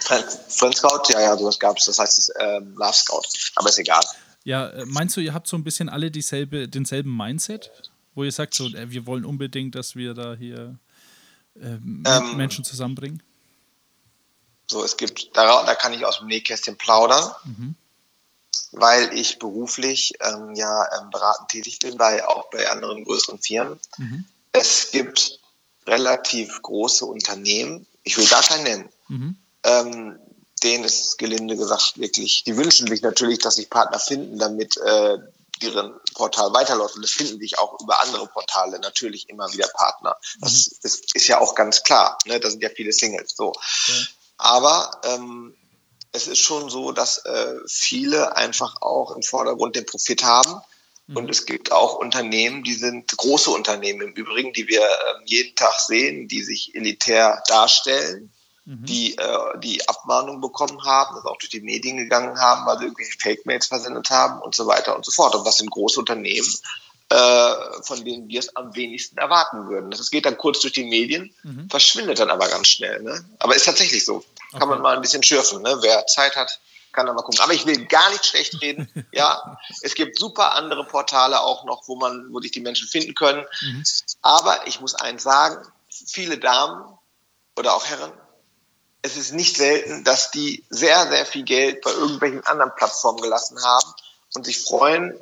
[0.49, 3.79] Friend, Scout, ja, ja, sowas gab es, das heißt es ähm, Love Scout, aber ist
[3.79, 4.05] egal.
[4.45, 7.71] Ja, äh, meinst du, ihr habt so ein bisschen alle dieselbe, denselben Mindset?
[8.15, 10.79] Wo ihr sagt, so, äh, wir wollen unbedingt, dass wir da hier
[11.57, 12.37] äh, Ähm.
[12.37, 13.23] Menschen zusammenbringen?
[14.69, 17.33] So, es gibt, da, da kann ich aus dem Nähkästchen plaudern,
[18.73, 23.79] weil ich beruflich ähm, ja ähm, beratend tätig bin, bei, auch bei anderen größeren Firmen.
[24.53, 25.39] Es gibt
[25.87, 28.89] relativ große Unternehmen, ich will gar keinen nennen,
[29.63, 30.19] ähm,
[30.63, 35.19] denen ist gelinde gesagt wirklich, die wünschen sich natürlich, dass sich Partner finden, damit äh,
[35.63, 36.97] deren Portal weiterläuft.
[36.97, 40.17] Und es finden sich auch über andere Portale natürlich immer wieder Partner.
[40.41, 42.19] Das ist, ist ja auch ganz klar.
[42.27, 42.41] Ne?
[42.41, 43.35] Da sind ja viele Singles.
[43.37, 43.53] So.
[44.38, 45.55] Aber ähm,
[46.12, 50.61] es ist schon so, dass äh, viele einfach auch im Vordergrund den Profit haben.
[51.14, 55.55] Und es gibt auch Unternehmen, die sind große Unternehmen im Übrigen, die wir ähm, jeden
[55.55, 58.33] Tag sehen, die sich elitär darstellen,
[58.68, 62.85] die äh, die Abmahnung bekommen haben, das auch durch die Medien gegangen haben, weil sie
[62.87, 65.37] irgendwelche Fake-Mails versendet haben und so weiter und so fort.
[65.37, 69.90] Und das sind große Unternehmen, äh, von denen wir es am wenigsten erwarten würden.
[69.90, 71.33] Das geht dann kurz durch die Medien,
[71.71, 73.03] verschwindet dann aber ganz schnell.
[73.03, 73.25] Ne?
[73.38, 74.25] Aber ist tatsächlich so.
[74.59, 75.62] Kann man mal ein bisschen schürfen.
[75.62, 75.79] Ne?
[75.83, 76.61] Wer Zeit hat,
[76.92, 77.40] kann da mal gucken.
[77.40, 78.88] Aber ich will gar nicht schlecht reden.
[79.12, 83.14] ja, es gibt super andere Portale auch noch, wo man, wo sich die Menschen finden
[83.14, 83.45] können.
[84.23, 86.99] Aber ich muss eins sagen: Viele Damen
[87.57, 88.12] oder auch Herren,
[89.03, 93.62] es ist nicht selten, dass die sehr, sehr viel Geld bei irgendwelchen anderen Plattformen gelassen
[93.62, 93.87] haben
[94.35, 95.14] und sich freuen,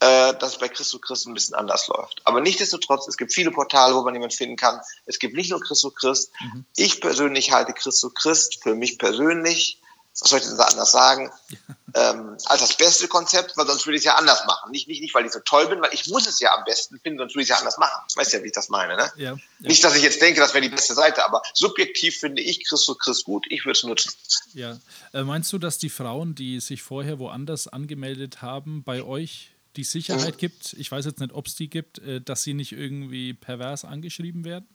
[0.00, 2.20] äh, dass es bei Christo Christ ein bisschen anders läuft.
[2.24, 4.80] Aber nichtsdestotrotz, es gibt viele Portale, wo man jemanden finden kann.
[5.06, 6.32] Es gibt nicht nur Christo Christ.
[6.76, 9.80] Ich persönlich halte Christo Christ für mich persönlich,
[10.20, 11.30] was soll ich denn da anders sagen,
[11.94, 14.70] ähm, als das beste Konzept, weil sonst würde ich es ja anders machen.
[14.70, 17.00] Nicht, nicht, nicht, weil ich so toll bin, weil ich muss es ja am besten
[17.00, 18.00] finden, sonst würde ich es ja anders machen.
[18.14, 19.12] Weißt ja, wie ich das meine, ne?
[19.16, 19.38] Ja, ja.
[19.58, 22.94] Nicht, dass ich jetzt denke, das wäre die beste Seite, aber subjektiv finde ich Christo
[22.94, 23.46] Christ gut.
[23.48, 24.12] Ich würde es nutzen.
[24.54, 24.78] Ja.
[25.12, 29.84] Äh, meinst du, dass die Frauen, die sich vorher woanders angemeldet haben, bei euch die
[29.84, 30.72] Sicherheit gibt?
[30.74, 34.44] Ich weiß jetzt nicht, ob es die gibt, äh, dass sie nicht irgendwie pervers angeschrieben
[34.44, 34.68] werden?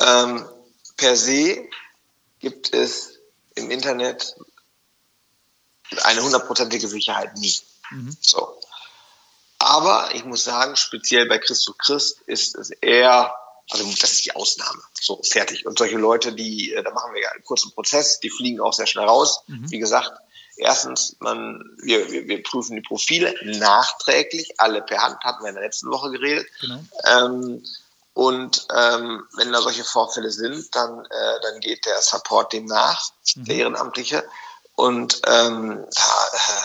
[0.00, 0.48] Ähm,
[0.96, 1.68] per se
[2.38, 3.20] gibt es
[3.54, 4.34] im Internet
[6.02, 7.54] eine hundertprozentige Sicherheit nie.
[8.20, 8.58] So.
[9.58, 13.34] Aber ich muss sagen, speziell bei Christo Christ ist es eher,
[13.70, 14.82] also das ist die Ausnahme.
[14.98, 15.66] So, fertig.
[15.66, 18.72] Und solche Leute, die, äh, da machen wir ja einen kurzen Prozess, die fliegen auch
[18.72, 19.42] sehr schnell raus.
[19.46, 20.10] Wie gesagt,
[20.56, 25.56] erstens, man, wir, wir, wir prüfen die Profile nachträglich, alle per Hand, hatten wir in
[25.56, 26.46] der letzten Woche geredet.
[26.60, 26.80] Genau.
[27.04, 27.64] Ähm,
[28.14, 33.10] und ähm, wenn da solche Vorfälle sind, dann, äh, dann geht der Support dem nach,
[33.34, 34.24] der Ehrenamtliche.
[34.76, 36.62] Und ähm, da, äh,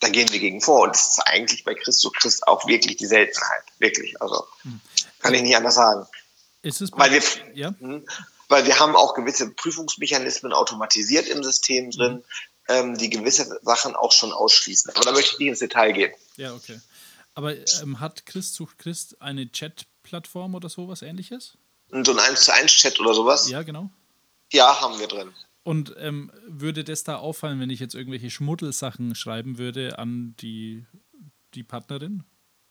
[0.00, 0.82] da gehen wir gegen vor.
[0.82, 3.64] Und das ist eigentlich bei Christo Christ auch wirklich die Seltenheit.
[3.78, 4.20] Wirklich.
[4.22, 4.46] Also
[5.20, 6.06] kann ich nicht anders sagen.
[6.62, 7.22] Ist es Weil wir,
[7.54, 7.74] ja?
[7.80, 8.06] Mhm.
[8.48, 12.22] weil wir haben auch gewisse Prüfungsmechanismen automatisiert im System drin,
[12.68, 14.90] ähm, die gewisse Sachen auch schon ausschließen.
[14.94, 16.12] Aber da möchte ich nicht ins Detail gehen.
[16.36, 16.80] Ja, okay.
[17.34, 21.56] Aber ähm, hat Christ sucht Christ eine Chat-Plattform oder sowas ähnliches?
[21.90, 23.48] So ein 1 zu 1 Chat oder sowas?
[23.48, 23.90] Ja, genau.
[24.52, 25.32] ja haben wir drin.
[25.64, 30.84] Und ähm, würde das da auffallen, wenn ich jetzt irgendwelche Schmuddelsachen schreiben würde an die,
[31.54, 32.24] die Partnerin?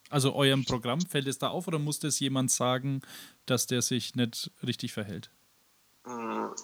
[0.09, 3.01] Also eurem Programm, fällt es da auf oder muss das jemand sagen,
[3.45, 5.31] dass der sich nicht richtig verhält?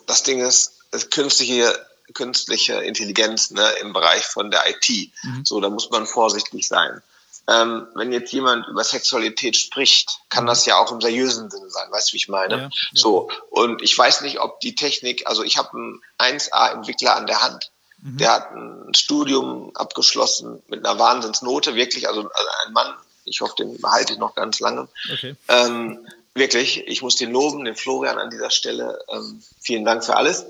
[0.07, 1.73] das Ding ist, es künstliche,
[2.13, 5.11] künstliche Intelligenz ne, im Bereich von der IT.
[5.43, 7.01] So, da muss man vorsichtig sein.
[7.47, 11.89] ähm, wenn jetzt jemand über Sexualität spricht, kann das ja auch im seriösen Sinne sein,
[11.91, 12.55] weißt du, wie ich meine?
[12.55, 12.69] Ja, ja.
[12.93, 17.41] So, und ich weiß nicht, ob die Technik, also ich habe einen 1A-Entwickler an der
[17.41, 18.17] Hand, Mhm.
[18.19, 22.93] der hat ein Studium abgeschlossen mit einer Wahnsinnsnote, wirklich, also, also ein Mann,
[23.25, 24.87] ich hoffe, den behalte ich noch ganz lange.
[25.11, 25.35] Okay.
[25.47, 28.99] Ähm, wirklich, ich muss den loben, den Florian an dieser Stelle.
[29.09, 30.45] Ähm, vielen Dank für alles.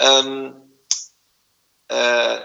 [0.00, 0.54] Ähm,
[1.88, 2.38] äh,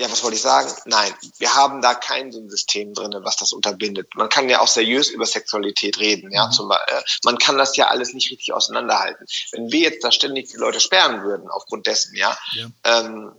[0.00, 0.70] ja, was wollte ich sagen?
[0.84, 4.14] Nein, wir haben da kein so ein System drin, was das unterbindet.
[4.14, 6.50] Man kann ja auch seriös über Sexualität reden, ja.
[6.50, 6.76] Zum, äh,
[7.24, 9.26] man kann das ja alles nicht richtig auseinanderhalten.
[9.50, 12.68] Wenn wir jetzt da ständig die Leute sperren würden aufgrund dessen, ja, Ja.
[12.84, 13.32] ähm,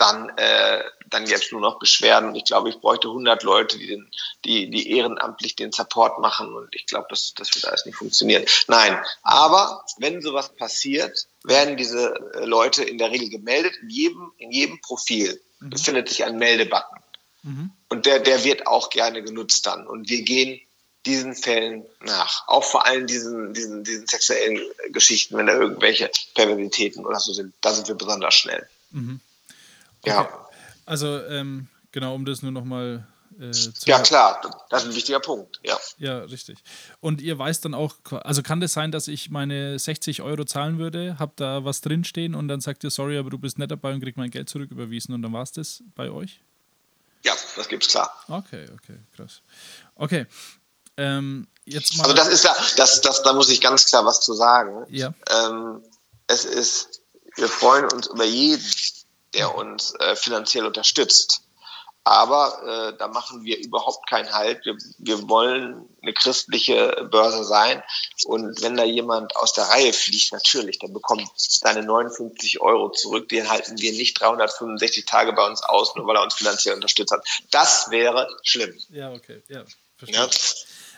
[0.00, 2.34] dann, äh, dann gäbe es nur noch Beschwerden.
[2.34, 4.10] Ich glaube, ich bräuchte 100 Leute, die, den,
[4.44, 8.44] die, die ehrenamtlich den Support machen und ich glaube, das, das wird alles nicht funktionieren.
[8.66, 13.74] Nein, aber wenn sowas passiert, werden diese äh, Leute in der Regel gemeldet.
[13.82, 16.98] In jedem, in jedem Profil befindet sich ein Meldebutton.
[17.88, 19.86] Und der, der wird auch gerne genutzt dann.
[19.86, 20.60] Und wir gehen
[21.06, 22.46] diesen Fällen nach.
[22.46, 24.60] Auch vor allem diesen, diesen, diesen sexuellen
[24.90, 27.54] Geschichten, wenn da irgendwelche Perversitäten oder so sind.
[27.60, 28.68] Da sind wir besonders schnell.
[30.04, 30.28] Ja.
[30.86, 33.06] Also, ähm, genau, um das nur nochmal
[33.38, 35.60] äh, zu ja, klar, das ist ein wichtiger Punkt.
[35.62, 35.78] Ja.
[35.98, 36.58] Ja, richtig.
[37.00, 40.78] Und ihr weißt dann auch, also kann das sein, dass ich meine 60 Euro zahlen
[40.78, 43.92] würde, hab da was drinstehen und dann sagt ihr, sorry, aber du bist nicht dabei
[43.92, 46.40] und krieg mein Geld zurück überwiesen und dann war es das bei euch?
[47.22, 48.12] ja, das gibt's klar.
[48.28, 49.42] Okay, okay, krass.
[49.94, 50.26] Okay.
[50.96, 52.04] Ähm, jetzt mal.
[52.04, 54.84] Also das ist ja, das, das, da muss ich ganz klar was zu sagen.
[54.88, 55.12] Ja.
[55.28, 55.82] Ähm,
[56.26, 57.02] es ist,
[57.36, 58.64] wir freuen uns über jeden,
[59.34, 61.42] der uns äh, finanziell unterstützt.
[62.02, 64.64] Aber äh, da machen wir überhaupt keinen Halt.
[64.64, 67.82] Wir, wir wollen eine christliche Börse sein.
[68.24, 73.28] Und wenn da jemand aus der Reihe fliegt, natürlich, dann bekommt seine 59 Euro zurück.
[73.28, 77.12] Die halten wir nicht 365 Tage bei uns aus, nur weil er uns finanziell unterstützt
[77.12, 77.26] hat.
[77.50, 78.74] Das wäre schlimm.
[78.88, 79.64] ja, okay, ja,
[79.98, 80.18] verstehe.
[80.20, 80.30] Ja.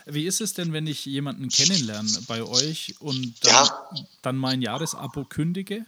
[0.05, 3.89] Wie ist es denn, wenn ich jemanden kennenlerne bei euch und dann, Ja.
[4.21, 5.85] dann mein Jahresabo kündige?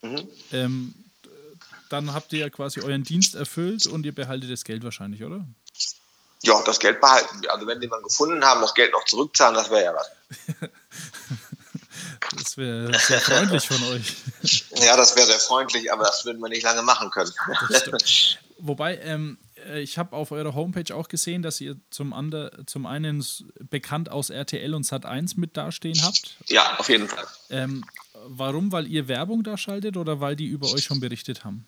[0.00, 0.28] Mhm.
[0.52, 0.94] Ähm,
[1.88, 5.46] dann habt ihr ja quasi euren Dienst erfüllt und ihr behaltet das Geld wahrscheinlich, oder?
[6.42, 7.52] Ja, das Geld behalten wir.
[7.52, 10.10] Also wenn die man gefunden haben, das Geld noch zurückzahlen, das wäre ja was.
[12.36, 14.16] Das wäre sehr freundlich von euch.
[14.76, 17.32] Ja, das wäre sehr freundlich, aber das würden wir nicht lange machen können.
[18.58, 22.86] Wobei, ähm, äh, ich habe auf eurer Homepage auch gesehen, dass ihr zum, ander, zum
[22.86, 23.24] einen
[23.70, 26.36] bekannt aus RTL und Sat1 mit dastehen habt.
[26.46, 27.26] ja, auf jeden Fall.
[27.50, 27.84] Ähm,
[28.26, 28.72] warum?
[28.72, 31.66] Weil ihr Werbung da schaltet oder weil die über euch schon berichtet haben?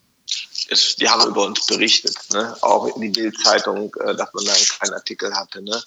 [0.71, 2.55] Es, die haben über uns berichtet, ne?
[2.61, 5.61] auch in die Bildzeitung, äh, dass man da einen kleinen Artikel hatte.
[5.61, 5.83] Ne?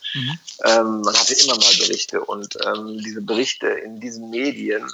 [0.64, 4.86] Ähm, man hatte immer mal Berichte und ähm, diese Berichte in diesen Medien,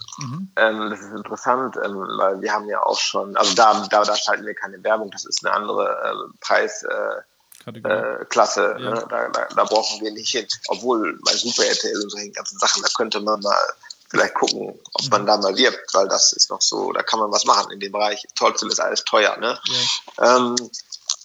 [0.56, 4.16] ähm, das ist interessant, ähm, weil wir haben ja auch schon, also da, da, da
[4.16, 7.24] schalten wir keine Werbung, das ist eine andere äh, Preisklasse,
[7.64, 7.92] Kategorie.
[7.94, 8.90] äh, Klasse, Ja.
[8.90, 9.06] ne?
[9.10, 10.46] da, da, da brauchen wir nicht hin.
[10.68, 13.58] Obwohl bei Super RTL und solchen ganzen Sachen, da könnte man mal
[14.10, 17.30] vielleicht gucken, ob man da mal wirbt, weil das ist noch so, da kann man
[17.30, 18.26] was machen in dem Bereich.
[18.34, 19.58] Talktool ist alles teuer, ne?
[20.20, 20.56] Ähm,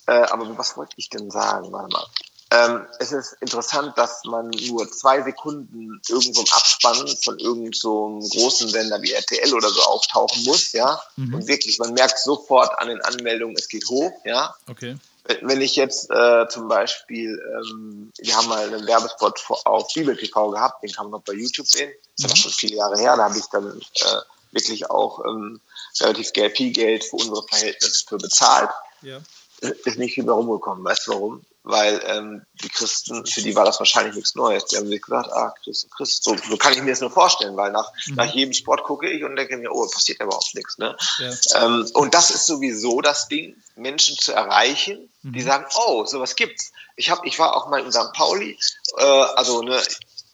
[0.06, 1.72] äh, aber was wollte ich denn sagen?
[1.72, 2.06] Warte mal.
[2.52, 8.20] Ähm, es ist interessant, dass man nur zwei Sekunden irgendwo im Abspann von irgendeinem so
[8.32, 11.02] großen Sender wie RTL oder so auftauchen muss, ja.
[11.18, 14.56] Und wirklich, man merkt sofort an den Anmeldungen, es geht hoch, ja.
[14.70, 14.96] Okay.
[15.42, 20.52] Wenn ich jetzt äh, zum Beispiel, ähm, wir haben mal einen Werbespot auf Bibel TV
[20.52, 21.92] gehabt, den kann man noch bei YouTube sehen.
[22.18, 23.18] Das ist aber schon viele Jahre her.
[23.18, 25.62] Da habe ich dann äh, wirklich auch ähm,
[26.00, 28.70] relativ viel Geld für unsere Verhältnisse für bezahlt.
[29.02, 29.20] Ja.
[29.62, 30.84] Ist nicht viel mehr rumgekommen.
[30.84, 31.46] Weißt du warum?
[31.68, 34.66] Weil ähm, die Christen, für die war das wahrscheinlich nichts Neues.
[34.66, 36.24] Die haben sich gesagt, ah, Christ, Christ.
[36.24, 39.24] So, so kann ich mir das nur vorstellen, weil nach, nach jedem Sport gucke ich
[39.24, 40.78] und denke mir, oh, passiert ja überhaupt nichts.
[40.78, 40.96] Ne?
[41.18, 41.66] Ja.
[41.66, 46.72] Ähm, und das ist sowieso das Ding, Menschen zu erreichen, die sagen, oh, sowas gibt's.
[46.96, 48.14] Ich hab, ich war auch mal in St.
[48.14, 48.58] Pauli,
[48.98, 49.82] äh, also ne,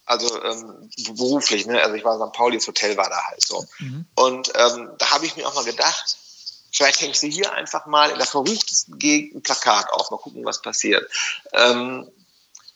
[0.05, 2.33] also ähm, beruflich, ne, also ich war in St.
[2.33, 3.65] Pauli, das Hotel war da halt so.
[4.15, 6.17] Und ähm, da habe ich mir auch mal gedacht,
[6.71, 10.45] vielleicht hängst du hier einfach mal in der verruchtesten Gegend ein Plakat auf, mal gucken,
[10.45, 11.09] was passiert.
[11.53, 12.09] Ähm,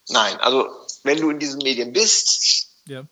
[0.08, 0.70] nein, also
[1.04, 3.04] wenn du in diesen Medien bist, Ja.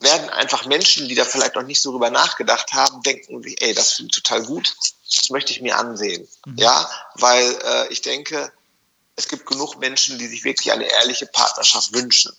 [0.00, 3.74] werden einfach Menschen, die da vielleicht noch nicht so drüber nachgedacht haben, denken sich, ey,
[3.74, 4.72] das finde ich total gut,
[5.14, 6.28] das möchte ich mir ansehen.
[6.56, 8.52] Ja, weil äh, ich denke,
[9.16, 12.32] es gibt genug Menschen, die sich wirklich eine ehrliche Partnerschaft wünschen.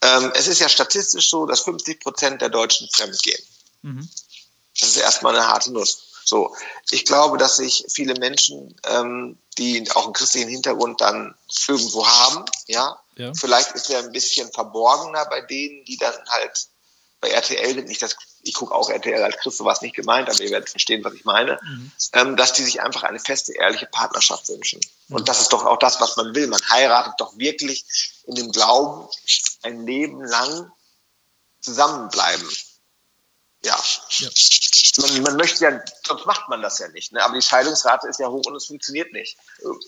[0.00, 3.42] Ähm, es ist ja statistisch so, dass 50 Prozent der Deutschen fremdgehen.
[4.80, 6.07] Das ist erstmal eine harte Nuss.
[6.28, 6.54] So,
[6.90, 11.34] ich glaube, dass sich viele Menschen, ähm, die auch einen christlichen Hintergrund dann
[11.66, 13.32] irgendwo haben, ja, Ja.
[13.34, 16.68] vielleicht ist er ein bisschen verborgener bei denen, die dann halt
[17.20, 20.40] bei RTL sind nicht das, ich gucke auch RTL als Christ, was nicht gemeint, aber
[20.40, 21.92] ihr werdet verstehen, was ich meine, mhm.
[22.12, 24.80] ähm, dass die sich einfach eine feste, ehrliche Partnerschaft wünschen.
[25.08, 25.16] Mhm.
[25.16, 26.46] Und das ist doch auch das, was man will.
[26.46, 27.84] Man heiratet doch wirklich
[28.26, 29.08] in dem Glauben,
[29.62, 30.70] ein Leben lang
[31.60, 32.48] zusammenbleiben.
[33.64, 33.76] Ja.
[34.18, 34.28] ja.
[34.98, 37.12] Man, man, möchte ja, sonst macht man das ja nicht.
[37.12, 37.22] Ne?
[37.24, 39.36] Aber die Scheidungsrate ist ja hoch und es funktioniert nicht.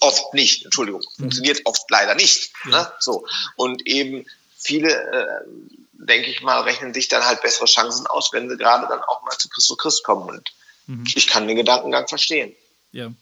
[0.01, 1.03] Oft nicht, Entschuldigung.
[1.17, 1.23] Mhm.
[1.23, 2.53] Funktioniert oft leider nicht.
[2.65, 2.71] Ja.
[2.71, 2.93] Ne?
[2.99, 3.27] So.
[3.57, 5.45] Und eben viele äh,
[5.93, 9.23] denke ich mal, rechnen sich dann halt bessere Chancen aus, wenn sie gerade dann auch
[9.23, 10.29] mal zu Christus Christ kommen.
[10.29, 10.53] Und
[10.87, 11.05] mhm.
[11.15, 12.55] ich kann den Gedankengang verstehen.
[12.93, 13.13] Ja,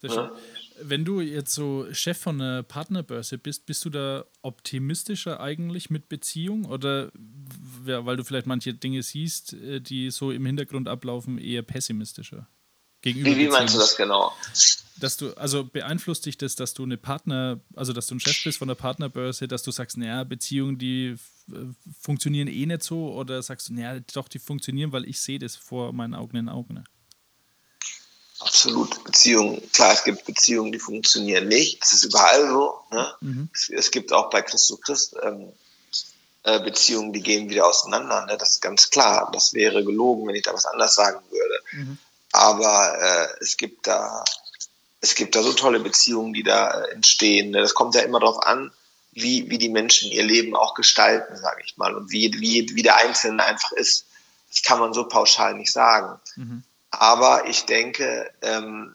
[0.00, 0.24] sehr schön.
[0.24, 0.53] Ja.
[0.80, 6.08] Wenn du jetzt so Chef von einer Partnerbörse bist, bist du da optimistischer eigentlich mit
[6.08, 7.12] Beziehung oder
[7.84, 12.48] weil du vielleicht manche Dinge siehst, äh, die so im Hintergrund ablaufen, eher pessimistischer?
[13.02, 14.32] Gegenüber wie, wie meinst du das genau?
[14.96, 18.42] dass du, also beeinflusst dich das, dass du eine Partner, also dass du ein Chef
[18.44, 21.16] bist von der Partnerbörse, dass du sagst, naja, Beziehungen, die
[21.50, 21.54] äh,
[22.00, 25.56] funktionieren eh nicht so, oder sagst du, naja, doch, die funktionieren, weil ich sehe das
[25.56, 26.74] vor meinen Augen in Augen.
[26.74, 26.84] Ne?
[28.40, 29.04] Absolut.
[29.04, 31.80] Beziehungen, klar, es gibt Beziehungen, die funktionieren nicht.
[31.82, 32.80] Das ist überall so.
[32.90, 33.14] Ne?
[33.20, 33.48] Mhm.
[33.52, 35.52] Es, es, gibt auch bei Christus Christ ähm,
[36.42, 38.26] äh, Beziehungen, die gehen wieder auseinander.
[38.26, 38.36] Ne?
[38.36, 39.30] Das ist ganz klar.
[39.32, 41.62] Das wäre gelogen, wenn ich da was anders sagen würde.
[41.72, 41.98] Mhm.
[42.32, 44.24] Aber äh, es gibt da
[45.04, 47.50] es gibt da so tolle Beziehungen, die da äh, entstehen.
[47.50, 47.60] Ne?
[47.60, 48.72] Das kommt ja immer darauf an,
[49.12, 52.82] wie, wie die Menschen ihr Leben auch gestalten, sage ich mal, und wie, wie, wie
[52.82, 54.06] der Einzelne einfach ist.
[54.50, 56.18] Das kann man so pauschal nicht sagen.
[56.36, 56.62] Mhm.
[57.00, 58.94] Aber ich denke, ähm,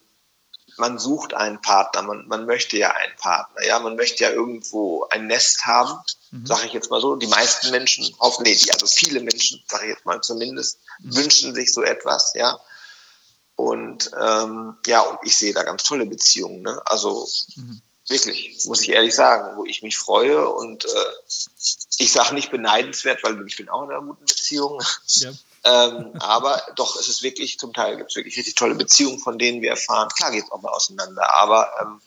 [0.77, 5.05] man sucht einen Partner, man, man möchte ja einen Partner, ja, man möchte ja irgendwo
[5.09, 5.99] ein Nest haben,
[6.31, 6.45] mhm.
[6.45, 7.15] sage ich jetzt mal so.
[7.15, 11.15] Die meisten Menschen, hoffentlich, also viele Menschen, sage ich jetzt mal zumindest, mhm.
[11.17, 12.59] wünschen sich so etwas, ja.
[13.59, 16.61] Und ähm, ja, und ich sehe da ganz tolle Beziehungen.
[16.61, 16.81] Ne?
[16.85, 17.81] Also mhm.
[18.07, 20.47] wirklich, muss ich ehrlich sagen, wo ich mich freue.
[20.47, 21.11] Und äh,
[21.97, 24.81] ich sage nicht beneidenswert, weil ich bin auch in einer guten Beziehung.
[25.07, 25.31] Ja.
[25.63, 29.37] Ähm, aber doch, es ist wirklich, zum Teil gibt es wirklich richtig tolle Beziehungen, von
[29.37, 30.09] denen wir erfahren.
[30.15, 32.01] Klar geht es auch mal auseinander, aber ähm,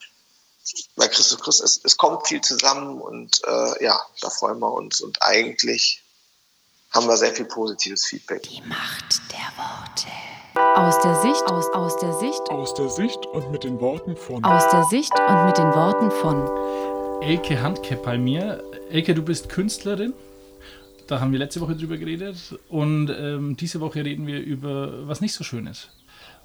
[0.97, 5.01] bei Christus Christus, es, es kommt viel zusammen und äh, ja, da freuen wir uns.
[5.01, 6.03] Und eigentlich
[6.91, 8.43] haben wir sehr viel positives Feedback.
[8.45, 10.09] Die Macht der Worte.
[10.77, 14.45] Aus der Sicht, aus, aus der Sicht, aus der Sicht und mit den Worten von.
[14.45, 17.23] Aus der Sicht und mit den Worten von.
[17.23, 18.63] Elke Handke bei mir.
[18.91, 20.13] Elke, du bist Künstlerin.
[21.07, 22.59] Da haben wir letzte Woche drüber geredet.
[22.69, 25.91] Und ähm, diese Woche reden wir über was nicht so schön ist.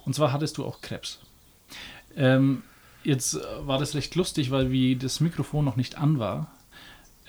[0.06, 1.20] Und zwar hattest du auch Krebs.
[2.16, 2.64] Ähm,
[3.04, 6.52] jetzt war das recht lustig, weil wie das Mikrofon noch nicht an war,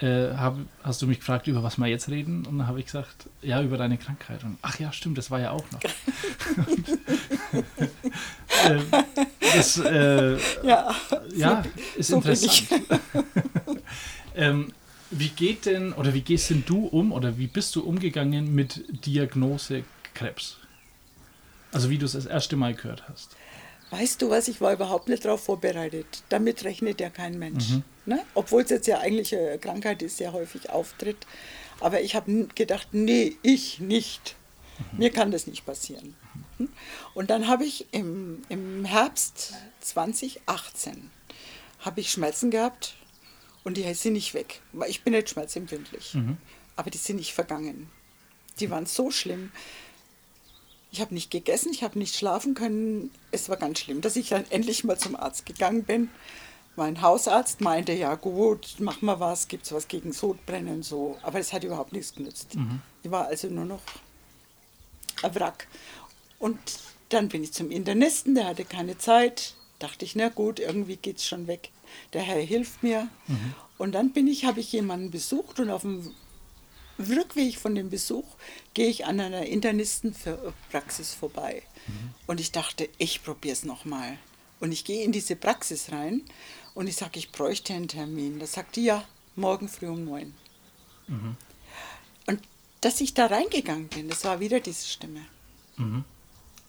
[0.01, 2.47] äh, hab, hast du mich gefragt, über was wir jetzt reden?
[2.47, 4.45] Und dann habe ich gesagt, ja, über deine Krankheit.
[4.45, 5.81] Und ach ja, stimmt, das war ja auch noch.
[8.65, 8.81] äh,
[9.41, 10.95] das, äh, ja,
[11.35, 11.65] ja,
[11.97, 12.69] ist so interessant.
[14.37, 14.73] ähm,
[15.11, 18.85] wie geht denn, oder wie gehst denn du um, oder wie bist du umgegangen mit
[19.07, 20.59] Diagnose Krebs?
[21.73, 23.37] Also wie du es das erste Mal gehört hast.
[23.91, 26.07] Weißt du was, ich war überhaupt nicht darauf vorbereitet.
[26.29, 27.71] Damit rechnet ja kein Mensch.
[27.71, 27.83] Mhm.
[28.05, 28.21] Ne?
[28.35, 31.27] Obwohl es jetzt ja eigentlich eine Krankheit ist, sehr häufig auftritt.
[31.81, 34.37] Aber ich habe gedacht, nee, ich nicht.
[34.93, 34.99] Mhm.
[34.99, 36.17] Mir kann das nicht passieren.
[36.59, 36.69] Mhm.
[37.15, 41.11] Und dann habe ich im, im Herbst 2018
[41.81, 42.95] habe ich Schmerzen gehabt
[43.69, 44.63] und die sind nicht weg.
[44.89, 46.39] Ich bin nicht schmerzempfindlich, mhm.
[46.75, 47.91] aber die sind nicht vergangen.
[48.61, 49.53] Die waren so schlimm.
[50.91, 53.11] Ich habe nicht gegessen, ich habe nicht schlafen können.
[53.31, 56.09] Es war ganz schlimm, dass ich dann endlich mal zum Arzt gegangen bin.
[56.77, 61.19] Mein Hausarzt meinte, ja gut, mach mal was, gibt es was gegen Sodbrennen so.
[61.23, 62.55] Aber es hat überhaupt nichts genützt.
[62.55, 62.81] Mhm.
[63.03, 63.83] Ich war also nur noch
[65.23, 65.69] ein Wrack.
[66.39, 66.59] Und
[67.11, 69.57] dann bin ich zum Internisten, der hatte keine Zeit.
[69.79, 71.69] Dachte ich, na gut, irgendwie geht es schon weg.
[72.13, 73.09] Der Herr hilft mir.
[73.27, 73.55] Mhm.
[73.79, 76.15] Und dann bin ich, habe ich jemanden besucht und auf dem
[76.99, 78.27] Rückweg von dem Besuch
[78.75, 81.63] gehe ich an einer Internistenpraxis vorbei.
[81.87, 82.11] Mhm.
[82.27, 84.19] Und ich dachte, ich probiere es nochmal.
[84.61, 86.23] Und ich gehe in diese Praxis rein
[86.75, 88.41] und ich sage, ich bräuchte einen Termin.
[88.41, 89.05] Da sagt die, ja,
[89.37, 90.35] morgen früh um neun.
[91.07, 91.37] Mhm.
[92.27, 92.41] Und
[92.81, 95.25] dass ich da reingegangen bin, das war wieder diese Stimme.
[95.77, 96.05] Mhm.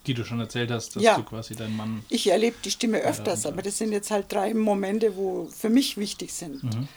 [0.10, 1.17] Die du schon erzählt hast, dass ja.
[1.17, 2.04] du quasi deinen Mann.
[2.10, 5.98] Ich erlebe die Stimme öfters, aber das sind jetzt halt drei Momente, wo für mich
[5.98, 6.63] wichtig sind.
[6.63, 6.88] Mhm.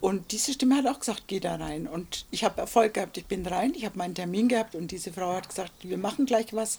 [0.00, 1.88] Und diese Stimme hat auch gesagt, geh da rein.
[1.88, 5.12] Und ich habe Erfolg gehabt, ich bin rein, ich habe meinen Termin gehabt und diese
[5.12, 6.78] Frau hat gesagt, wir machen gleich was.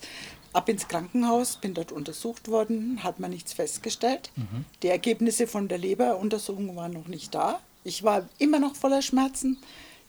[0.54, 4.32] Ab ins Krankenhaus, bin dort untersucht worden, hat man nichts festgestellt.
[4.38, 4.64] Mhm.
[4.82, 7.60] Die Ergebnisse von der Leberuntersuchung waren noch nicht da.
[7.84, 9.58] Ich war immer noch voller Schmerzen.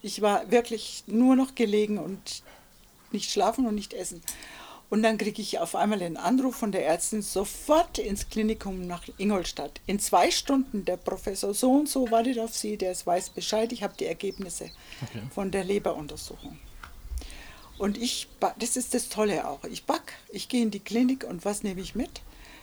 [0.00, 2.44] Ich war wirklich nur noch gelegen und
[3.10, 4.22] nicht schlafen und nicht essen.
[4.88, 9.02] Und dann kriege ich auf einmal einen Anruf von der Ärztin sofort ins Klinikum nach
[9.18, 9.80] Ingolstadt.
[9.86, 13.82] In zwei Stunden, der Professor so und so wartet auf Sie, der weiß Bescheid, ich
[13.82, 14.70] habe die Ergebnisse
[15.02, 15.22] okay.
[15.34, 16.58] von der Leberuntersuchung.
[17.78, 18.28] Und ich,
[18.58, 19.64] das ist das Tolle auch.
[19.64, 22.22] Ich back, ich gehe in die Klinik und was nehme ich mit?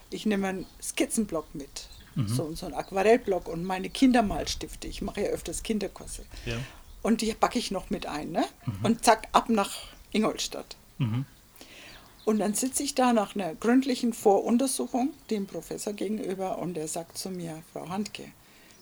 [0.10, 1.88] Ich nehme einen Skizzenblock mit,
[2.28, 4.88] so, so einen Aquarellblock und meine Kindermalstifte.
[4.88, 6.24] Ich mache ja öfters Kinderkurse.
[6.46, 6.58] Ja.
[7.02, 8.32] Und die backe ich noch mit ein.
[8.32, 8.46] Ne?
[8.82, 9.72] Und zack, ab nach
[10.12, 10.78] Ingolstadt.
[12.26, 17.18] Und dann sitze ich da nach einer gründlichen Voruntersuchung dem Professor gegenüber und er sagt
[17.18, 18.32] zu mir, Frau Handke,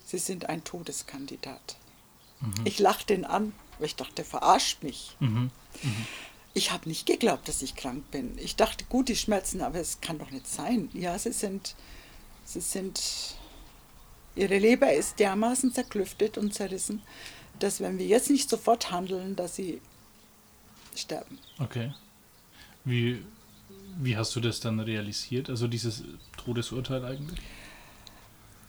[0.06, 1.78] Sie sind ein Todeskandidat.
[2.66, 5.16] Ich lachte den an, weil ich dachte, der verarscht mich.
[6.54, 8.38] Ich habe nicht geglaubt, dass ich krank bin.
[8.38, 10.90] Ich dachte, gut, die Schmerzen, aber es kann doch nicht sein.
[10.94, 11.76] Ja, sie sind,
[12.44, 13.38] sie sind,
[14.36, 17.02] ihre Leber ist dermaßen zerklüftet und zerrissen,
[17.60, 19.80] dass wenn wir jetzt nicht sofort handeln, dass sie
[20.94, 21.40] sterben.
[21.60, 21.94] Okay.
[22.86, 23.24] Wie,
[24.00, 25.50] wie hast du das dann realisiert?
[25.50, 26.04] Also dieses
[26.38, 27.40] Todesurteil eigentlich?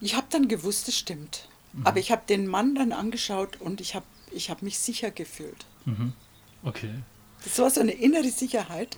[0.01, 1.47] Ich habe dann gewusst, es stimmt.
[1.83, 5.65] Aber ich habe den Mann dann angeschaut und ich habe ich hab mich sicher gefühlt.
[6.63, 6.89] Okay.
[7.43, 8.97] Das war so eine innere Sicherheit.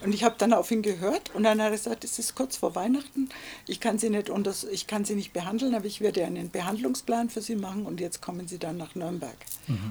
[0.00, 2.56] Und ich habe dann auf ihn gehört und dann hat er gesagt, es ist kurz
[2.56, 3.28] vor Weihnachten,
[3.66, 7.30] ich kann sie nicht, unters ich kann sie nicht behandeln, aber ich werde einen Behandlungsplan
[7.30, 9.36] für sie machen und jetzt kommen sie dann nach Nürnberg.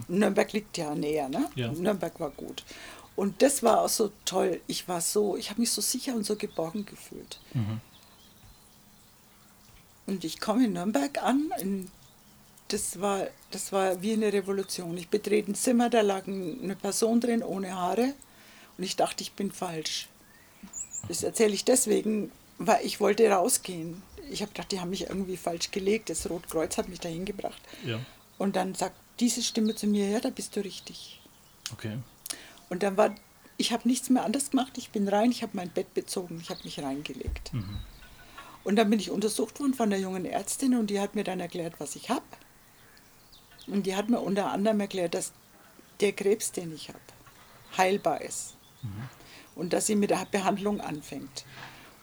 [0.07, 1.49] Und Nürnberg liegt ja näher, ne?
[1.55, 1.71] Ja.
[1.71, 2.63] Nürnberg war gut.
[3.15, 4.59] Und das war auch so toll.
[4.67, 7.39] Ich war so, ich habe mich so sicher und so geborgen gefühlt.
[10.05, 11.89] Und ich komme in Nürnberg an, in,
[12.69, 14.97] das, war, das war wie eine Revolution.
[14.97, 18.13] Ich betrete ein Zimmer, da lag ein- eine Person drin ohne Haare
[18.77, 20.07] und ich dachte, ich bin falsch.
[21.07, 24.01] Das erzähle ich deswegen, weil ich wollte rausgehen.
[24.31, 26.09] Ich habe gedacht, die haben mich irgendwie falsch gelegt.
[26.09, 27.61] Das Rotkreuz hat mich dahin gebracht.
[27.85, 27.99] Ja.
[28.37, 31.21] Und dann sagt diese Stimme zu mir, ja, da bist du richtig.
[31.73, 31.97] Okay.
[32.69, 33.13] Und dann war,
[33.57, 34.77] ich habe nichts mehr anders gemacht.
[34.77, 37.51] Ich bin rein, ich habe mein Bett bezogen, ich habe mich reingelegt.
[38.63, 41.39] Und dann bin ich untersucht worden von der jungen Ärztin und die hat mir dann
[41.39, 42.23] erklärt, was ich habe.
[43.67, 45.31] Und die hat mir unter anderem erklärt, dass
[45.99, 46.99] der Krebs, den ich habe,
[47.77, 48.55] heilbar ist.
[49.55, 51.45] Und dass sie mit der Behandlung anfängt.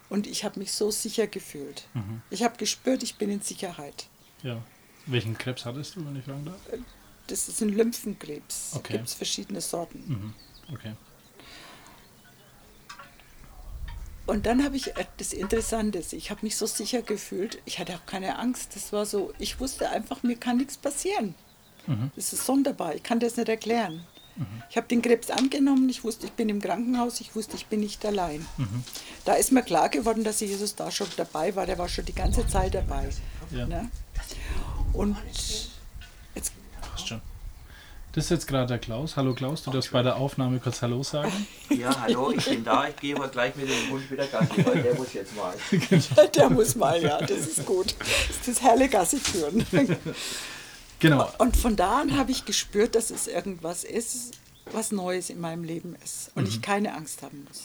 [0.09, 1.87] Und ich habe mich so sicher gefühlt.
[2.31, 4.09] Ich habe gespürt, ich bin in Sicherheit.
[4.43, 4.63] Ja.
[5.07, 6.61] Welchen Krebs hattest du, wenn ich fragen darf?
[7.27, 8.73] Das ist ein Lymphenkrebs.
[8.75, 8.95] Okay.
[8.95, 10.35] Gibt es verschiedene Sorten.
[10.73, 10.95] Okay.
[14.27, 17.81] Und dann habe ich äh, das Interessante, ist, ich habe mich so sicher gefühlt, ich
[17.81, 18.77] hatte auch keine Angst.
[18.77, 21.35] Das war so, ich wusste einfach, mir kann nichts passieren.
[22.15, 24.07] Das ist sonderbar, ich kann das nicht erklären.
[24.69, 27.81] Ich habe den Krebs angenommen, ich wusste, ich bin im Krankenhaus, ich wusste, ich bin
[27.81, 28.47] nicht allein.
[29.25, 32.15] Da ist mir klar geworden, dass Jesus da schon dabei war, der war schon die
[32.15, 33.11] ganze Zeit dabei.
[33.51, 33.67] Ja.
[33.67, 33.91] Ne?
[34.93, 35.17] Und.
[38.13, 39.17] Das ist jetzt gerade der Klaus.
[39.17, 41.31] Hallo Klaus, du darfst bei der Aufnahme kurz Hallo sagen.
[41.69, 42.89] Ja, hallo, ich bin da.
[42.89, 45.55] Ich gehe aber gleich mit dem Hund wieder Gassi, weil der muss jetzt mal.
[46.35, 47.95] der muss mal, ja, das ist gut.
[48.01, 49.65] Das ist das helle Gassi führen.
[50.99, 51.31] Genau.
[51.39, 54.33] Und von da an habe ich gespürt, dass es irgendwas ist,
[54.73, 57.63] was Neues in meinem Leben ist und ich keine Angst haben muss.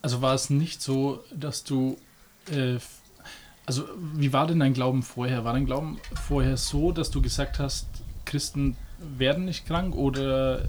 [0.00, 1.98] Also war es nicht so, dass du.
[2.50, 2.78] Äh,
[3.66, 5.44] also, wie war denn dein Glauben vorher?
[5.44, 7.86] War dein Glauben vorher so, dass du gesagt hast,
[8.24, 8.76] Christen
[9.18, 9.94] werden nicht krank?
[9.94, 10.64] Oder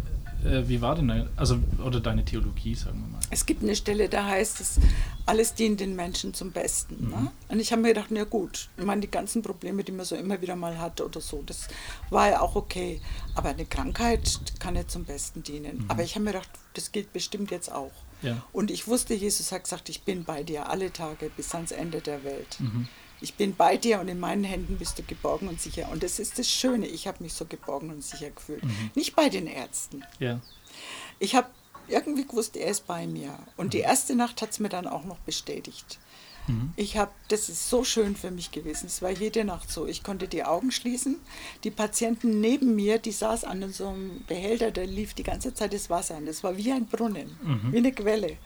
[0.45, 3.19] äh, wie war denn dein, also, oder deine Theologie, sagen wir mal?
[3.29, 4.79] Es gibt eine Stelle, da heißt es,
[5.25, 7.09] alles dient den Menschen zum Besten.
[7.09, 7.31] Ne?
[7.49, 10.15] Und ich habe mir gedacht, na gut, ich meine, die ganzen Probleme, die man so
[10.15, 11.67] immer wieder mal hat oder so, das
[12.09, 13.01] war ja auch okay.
[13.35, 15.85] Aber eine Krankheit kann nicht zum Besten dienen.
[15.87, 17.91] Aber ich habe mir gedacht, das gilt bestimmt jetzt auch.
[18.21, 18.41] Ja.
[18.51, 22.01] Und ich wusste, Jesus hat gesagt, ich bin bei dir alle Tage bis ans Ende
[22.01, 22.57] der Welt.
[23.23, 25.87] Ich bin bei dir und in meinen Händen bist du geborgen und sicher.
[25.89, 28.61] Und das ist das Schöne, ich habe mich so geborgen und sicher gefühlt.
[28.95, 30.03] Nicht bei den Ärzten.
[30.19, 30.41] Ja.
[31.19, 31.47] Ich habe
[31.87, 33.39] irgendwie gewusst, er ist bei mir.
[33.55, 35.99] Und die erste Nacht hat es mir dann auch noch bestätigt.
[36.75, 38.87] Ich habe, das ist so schön für mich gewesen.
[38.87, 39.87] Es war jede Nacht so.
[39.87, 41.19] Ich konnte die Augen schließen.
[41.63, 45.73] Die Patienten neben mir, die saß an so einem Behälter, da lief die ganze Zeit
[45.73, 46.25] das Wasser an.
[46.25, 47.37] Das war wie ein Brunnen,
[47.71, 48.37] wie eine Quelle.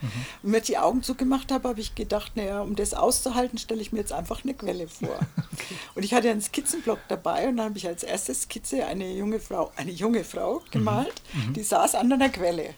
[0.43, 3.81] Und wenn ich die Augen zugemacht habe, habe ich gedacht, naja, um das auszuhalten, stelle
[3.81, 5.19] ich mir jetzt einfach eine Quelle vor.
[5.95, 9.39] Und ich hatte einen Skizzenblock dabei und dann habe ich als erste Skizze eine junge
[9.39, 11.21] Frau, eine junge Frau gemalt,
[11.55, 12.75] die saß an einer Quelle.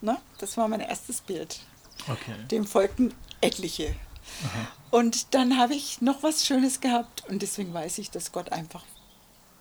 [0.00, 1.60] Na, das war mein erstes Bild.
[2.08, 2.34] Okay.
[2.50, 3.94] Dem folgten etliche.
[4.90, 8.84] Und dann habe ich noch was Schönes gehabt und deswegen weiß ich, dass Gott einfach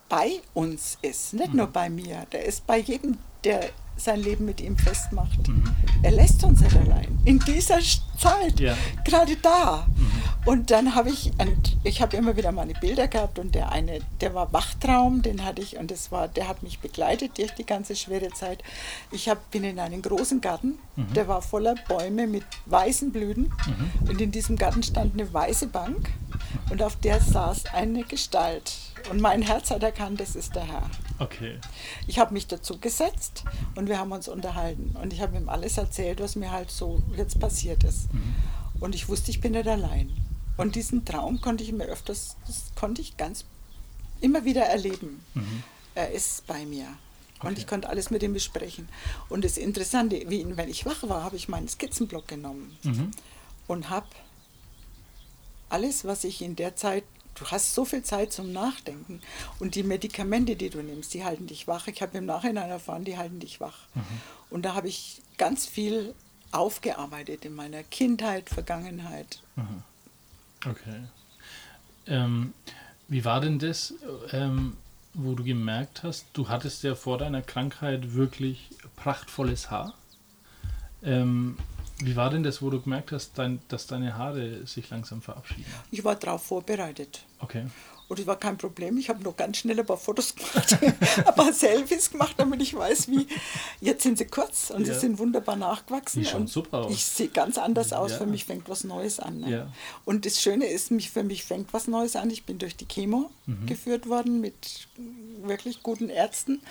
[0.10, 2.26] bei uns ist, nicht nur bei mir.
[2.34, 3.70] Der ist bei jedem, der
[4.04, 5.40] sein Leben mit ihm festmacht.
[6.04, 7.08] Er lässt uns nicht allein.
[7.26, 7.80] In dieser
[8.18, 8.76] Zeit, Ja.
[9.06, 9.88] gerade da.
[10.46, 14.00] Und dann habe ich, und ich habe immer wieder meine Bilder gehabt und der eine,
[14.22, 17.66] der war Wachtraum, den hatte ich und das war, der hat mich begleitet durch die
[17.66, 18.64] ganze schwere Zeit.
[19.12, 21.14] Ich hab, bin in einen großen Garten, Mhm.
[21.14, 23.54] der war voller Bäume mit weißen Blüten
[24.10, 26.10] und in diesem Garten stand eine weiße Bank
[26.72, 28.74] und auf der saß eine Gestalt.
[29.10, 30.90] Und mein Herz hat erkannt, das ist der Herr.
[31.20, 31.60] Okay.
[32.08, 33.44] Ich habe mich dazu gesetzt
[33.76, 34.96] und wir haben uns unterhalten.
[35.02, 38.08] Und ich habe ihm alles erzählt, was mir halt so jetzt passiert ist.
[38.80, 40.12] Und ich wusste, ich bin nicht allein.
[40.58, 43.46] Und diesen Traum konnte ich mir öfters, das konnte ich ganz
[44.22, 45.24] immer wieder erleben.
[45.96, 46.88] Er ist bei mir.
[47.44, 48.88] Und ich konnte alles mit ihm besprechen.
[49.28, 52.78] Und das Interessante, wie wenn ich wach war, habe ich meinen Skizzenblock genommen
[53.68, 54.08] und habe
[55.70, 57.04] alles, was ich in der Zeit,
[57.36, 59.22] du hast so viel Zeit zum Nachdenken
[59.60, 61.88] und die Medikamente, die du nimmst, die halten dich wach.
[61.88, 63.80] Ich habe im Nachhinein erfahren, die halten dich wach.
[64.50, 66.14] Und da habe ich ganz viel
[66.52, 69.42] aufgearbeitet in meiner Kindheit, Vergangenheit.
[70.66, 71.04] Okay.
[72.08, 72.54] Ähm,
[73.08, 73.94] wie war denn das,
[74.32, 74.78] ähm,
[75.14, 79.94] wo du gemerkt hast, du hattest ja vor deiner Krankheit wirklich prachtvolles Haar?
[81.04, 81.58] Ähm,
[82.04, 85.66] wie war denn das, wo du gemerkt hast, dein, dass deine Haare sich langsam verabschieden?
[85.92, 87.24] Ich war darauf vorbereitet.
[87.40, 87.66] Okay.
[88.08, 88.98] Und es war kein Problem.
[88.98, 92.74] Ich habe noch ganz schnell ein paar Fotos gemacht, ein paar Selfies gemacht, damit ich
[92.76, 93.26] weiß, wie.
[93.80, 94.94] Jetzt sind sie kurz und Ja.
[94.94, 96.20] sie sind wunderbar nachgewachsen.
[96.22, 96.92] Die schauen super aus.
[96.94, 98.12] Ich sehe ganz anders aus.
[98.12, 98.18] Ja.
[98.18, 99.40] Für mich fängt was Neues an.
[99.40, 99.50] Ne?
[99.50, 99.74] Ja.
[100.04, 102.30] Und das Schöne ist, mich, für mich fängt was Neues an.
[102.32, 103.66] Ich bin durch die Chemo Mhm.
[103.66, 104.90] geführt worden mit
[105.44, 106.62] wirklich guten Ärzten.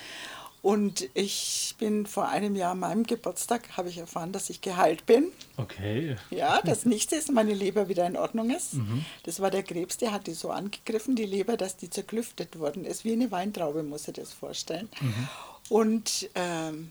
[0.63, 5.07] Und ich bin vor einem Jahr an meinem Geburtstag, habe ich erfahren, dass ich geheilt
[5.07, 5.33] bin.
[5.57, 6.17] Okay.
[6.31, 8.75] Ja, das nichts ist, meine Leber wieder in Ordnung ist.
[8.75, 9.05] Mhm.
[9.23, 12.85] Das war der Krebs, der hat die so angegriffen, die Leber, dass die zerklüftet worden
[12.85, 13.05] ist.
[13.05, 14.91] Wie eine Weintraube, muss ich das vorstellen.
[15.01, 15.29] Mhm.
[15.71, 16.91] Und ähm,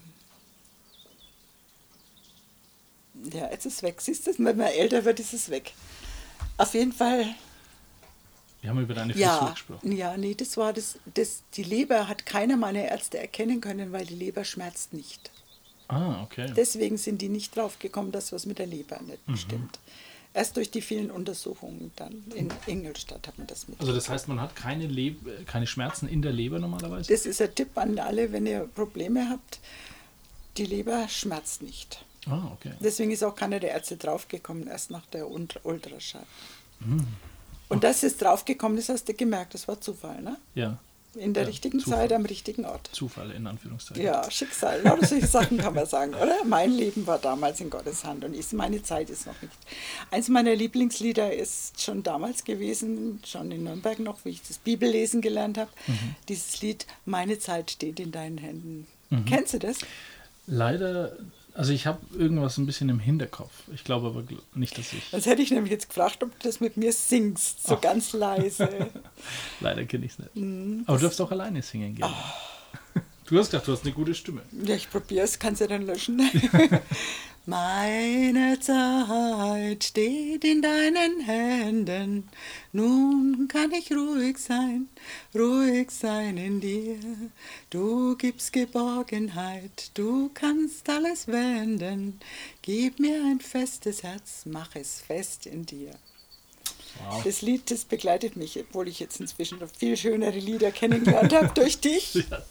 [3.31, 4.01] ja, jetzt ist es weg.
[4.01, 5.73] Siehst du, wenn man älter wird, ist es weg.
[6.57, 7.35] Auf jeden Fall,
[8.61, 9.91] Wir haben über deine Frisur ja, gesprochen.
[9.93, 11.43] ja, nee, das war das, das.
[11.53, 15.31] Die Leber hat keiner meiner Ärzte erkennen können, weil die Leber schmerzt nicht.
[15.87, 16.51] Ah, okay.
[16.55, 19.37] Deswegen sind die nicht drauf gekommen, dass was mit der Leber nicht Mhm.
[19.37, 19.79] stimmt.
[20.33, 23.79] Erst durch die vielen Untersuchungen dann in Ingolstadt hat man das mit.
[23.79, 27.11] Also das heißt, man hat keine, Leb keine Schmerzen in der Leber normalerweise?
[27.11, 29.59] Das ist ein Tipp an alle, wenn ihr Probleme habt.
[30.57, 32.05] Die Leber schmerzt nicht.
[32.27, 32.73] Ah, okay.
[32.79, 36.25] Deswegen ist auch keiner der Ärzte draufgekommen, erst nach der Ult- Ultraschall.
[36.81, 37.07] Mhm.
[37.69, 40.37] Und dass es draufgekommen ist, hast du gemerkt, das war Zufall, ne?
[40.55, 40.77] Ja.
[41.15, 42.01] In der Ja, richtigen Zufall.
[42.01, 42.89] Zeit am richtigen Ort.
[42.93, 44.03] Zufall in Anführungszeichen.
[44.03, 44.81] Ja, Schicksal.
[44.83, 46.43] Lauter solche Sachen kann man sagen, oder?
[46.45, 49.53] Mein Leben war damals in Gottes Hand und ist, meine Zeit ist noch nicht.
[50.11, 55.21] Eins meiner Lieblingslieder ist schon damals gewesen, schon in Nürnberg noch, wie ich das Bibellesen
[55.21, 55.71] gelernt habe.
[55.87, 56.15] Mhm.
[56.27, 58.85] Dieses Lied Meine Zeit steht in deinen Händen.
[59.09, 59.25] Mhm.
[59.25, 59.77] Kennst du das?
[60.45, 61.17] Leider,
[61.53, 63.51] also ich habe irgendwas ein bisschen im Hinterkopf.
[63.73, 64.23] Ich glaube aber
[64.55, 65.09] nicht, dass ich.
[65.11, 67.81] Das hätte ich nämlich jetzt gefragt, ob du das mit mir singst, so Ach.
[67.81, 68.89] ganz leise.
[69.59, 70.35] Leider kenne ich es nicht.
[70.35, 72.13] Mhm, aber du darfst auch alleine singen gerne.
[73.29, 74.41] Du hast gedacht, du hast eine gute Stimme.
[74.51, 76.19] Ja, ich probiere es, kannst du dann löschen.
[77.45, 82.27] Meine Zeit steht in deinen Händen,
[82.73, 84.89] nun kann ich ruhig sein,
[85.35, 86.97] ruhig sein in dir.
[87.69, 92.19] Du gibst Geborgenheit, du kannst alles wenden.
[92.63, 95.91] Gib mir ein festes Herz, mach es fest in dir.
[97.09, 97.23] Wow.
[97.23, 101.49] Das Lied, das begleitet mich, obwohl ich jetzt inzwischen noch viel schönere Lieder kennengelernt habe
[101.53, 102.13] durch dich.
[102.29, 102.41] Ja.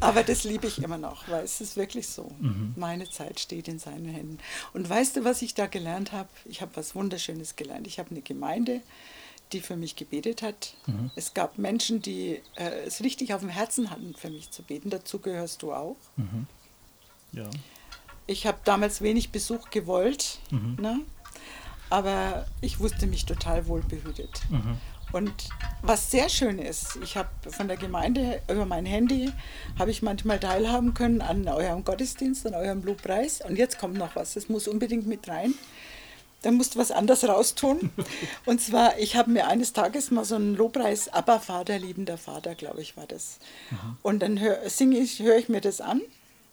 [0.00, 2.30] Aber das liebe ich immer noch, weil es ist wirklich so.
[2.40, 2.74] Mhm.
[2.76, 4.38] Meine Zeit steht in seinen Händen.
[4.72, 6.28] Und weißt du, was ich da gelernt habe?
[6.44, 7.86] Ich habe was Wunderschönes gelernt.
[7.86, 8.80] Ich habe eine Gemeinde,
[9.52, 10.74] die für mich gebetet hat.
[10.86, 11.10] Mhm.
[11.16, 14.90] Es gab Menschen, die äh, es richtig auf dem Herzen hatten, für mich zu beten.
[14.90, 15.96] Dazu gehörst du auch.
[16.16, 16.46] Mhm.
[17.32, 17.48] Ja.
[18.26, 20.76] Ich habe damals wenig Besuch gewollt, Mhm.
[20.80, 21.00] ne?
[21.90, 24.42] Aber ich wusste mich total wohl behütet.
[24.50, 24.78] Mhm.
[25.12, 25.32] Und
[25.82, 29.32] was sehr schön ist, ich habe von der Gemeinde über mein Handy
[29.78, 33.40] habe ich manchmal teilhaben können an eurem Gottesdienst, an eurem Lobpreis.
[33.40, 35.54] Und jetzt kommt noch was, das muss unbedingt mit rein.
[36.42, 37.90] Da musst du was anderes raustun.
[38.46, 42.54] Und zwar, ich habe mir eines Tages mal so einen Lobpreis, aber Vater, liebender Vater,
[42.54, 43.38] glaube ich, war das.
[44.02, 46.02] Und dann singe ich, höre ich mir das an.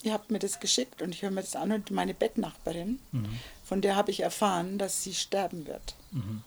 [0.03, 3.39] Ihr habt mir das geschickt und ich höre mir das an und meine Bettnachbarin, Mhm.
[3.73, 5.95] Von der habe ich erfahren, dass sie sterben wird.
[6.11, 6.43] Mhm.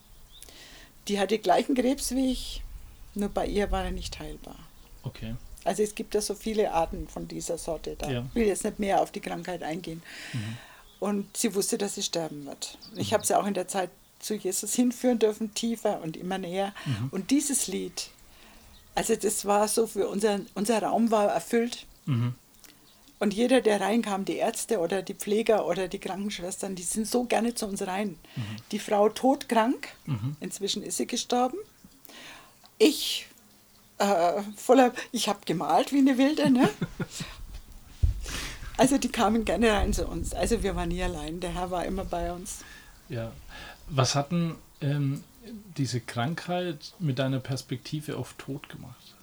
[1.08, 2.62] Die hatte gleichen Krebs wie ich,
[3.14, 4.54] nur bei ihr war er nicht heilbar.
[5.02, 5.34] Okay.
[5.64, 7.96] Also es gibt ja so viele Arten von dieser Sorte.
[7.98, 8.24] Da Ja.
[8.34, 10.04] will jetzt nicht mehr auf die Krankheit eingehen.
[10.32, 10.56] Mhm.
[11.00, 12.78] Und sie wusste, dass sie sterben wird.
[12.94, 16.72] Ich habe sie auch in der Zeit zu Jesus hinführen dürfen, tiefer und immer näher.
[16.84, 17.08] Mhm.
[17.10, 18.10] Und dieses Lied,
[18.94, 21.86] also das war so für unser, unser Raum war erfüllt.
[23.18, 23.22] Mhm.
[23.22, 27.24] Und jeder, der reinkam, die Ärzte oder die Pfleger oder die Krankenschwestern, die sind so
[27.24, 28.18] gerne zu uns rein.
[28.72, 29.88] Die Frau todkrank,
[30.40, 31.56] inzwischen ist sie gestorben.
[32.78, 33.26] Ich
[33.98, 36.68] äh, voller, ich habe gemalt wie eine Wilde, ne?
[38.78, 40.34] Also die kamen gerne rein zu uns.
[40.34, 41.40] Also wir waren nie allein.
[41.40, 42.58] Der Herr war immer bei uns.
[43.08, 43.32] Ja.
[43.88, 45.24] Was hatten ähm,
[45.78, 49.14] diese Krankheit mit deiner Perspektive auf Tod gemacht?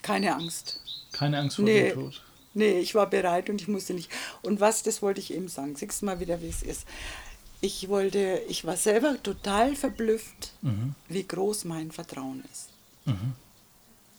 [0.00, 0.80] Keine Angst.
[1.12, 1.90] Keine Angst vor Nee.
[1.90, 2.22] dem Tod.
[2.54, 4.10] Nee, ich war bereit und ich musste nicht.
[4.42, 5.74] Und was, das wollte ich eben sagen.
[5.76, 6.84] Siehst du mal wieder, wie es ist.
[7.60, 10.52] Ich wollte, ich war selber total verblüfft,
[11.08, 12.68] wie groß mein Vertrauen ist.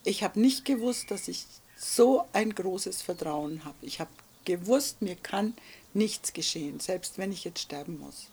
[0.05, 1.45] Ich habe nicht gewusst, dass ich
[1.77, 3.75] so ein großes Vertrauen habe.
[3.81, 4.09] Ich habe
[4.45, 5.53] gewusst, mir kann
[5.93, 8.27] nichts geschehen, selbst wenn ich jetzt sterben muss.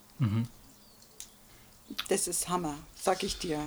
[2.08, 3.58] Das ist Hammer, sag ich dir.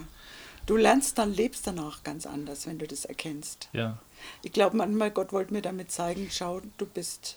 [0.66, 3.68] Du lernst dann, lebst danach ganz anders, wenn du das erkennst.
[3.74, 3.98] Ja.
[4.42, 7.36] Ich glaube manchmal, Gott wollte mir damit zeigen, schau, du bist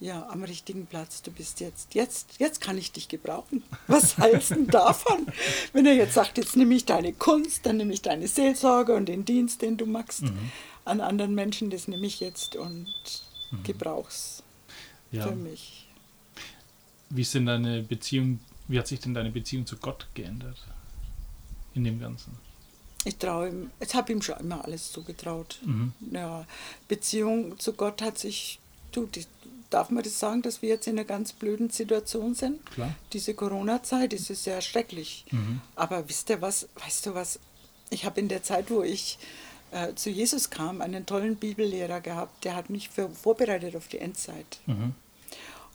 [0.00, 1.22] ja am richtigen Platz.
[1.22, 3.62] Du bist jetzt, jetzt, jetzt kann ich dich gebrauchen.
[3.86, 5.26] Was heißt denn davon?
[5.72, 9.06] Wenn er jetzt sagt, jetzt nehme ich deine Kunst, dann nehme ich deine Seelsorge und
[9.06, 10.24] den Dienst, den du machst
[10.84, 12.92] an anderen Menschen, das nehme ich jetzt und
[13.62, 14.42] gebrauch's
[15.12, 15.28] Ja.
[15.28, 15.86] für mich.
[17.10, 20.56] Wie ist denn deine Beziehung, wie hat sich denn deine Beziehung zu Gott geändert?
[21.74, 22.36] In dem Ganzen.
[23.04, 25.60] Ich traue ihm, ich habe ihm schon immer alles zugetraut.
[26.12, 26.46] Ja,
[26.88, 28.60] Beziehung zu Gott hat sich,
[28.92, 29.26] du, die,
[29.70, 32.64] darf man das sagen, dass wir jetzt in einer ganz blöden Situation sind?
[32.66, 32.94] Klar.
[33.12, 35.24] Diese Corona-Zeit ist es sehr schrecklich.
[35.74, 37.40] Aber wisst ihr was, weißt du was,
[37.90, 39.18] ich habe in der Zeit, wo ich
[39.72, 43.98] äh, zu Jesus kam, einen tollen Bibellehrer gehabt, der hat mich für, vorbereitet auf die
[43.98, 44.60] Endzeit.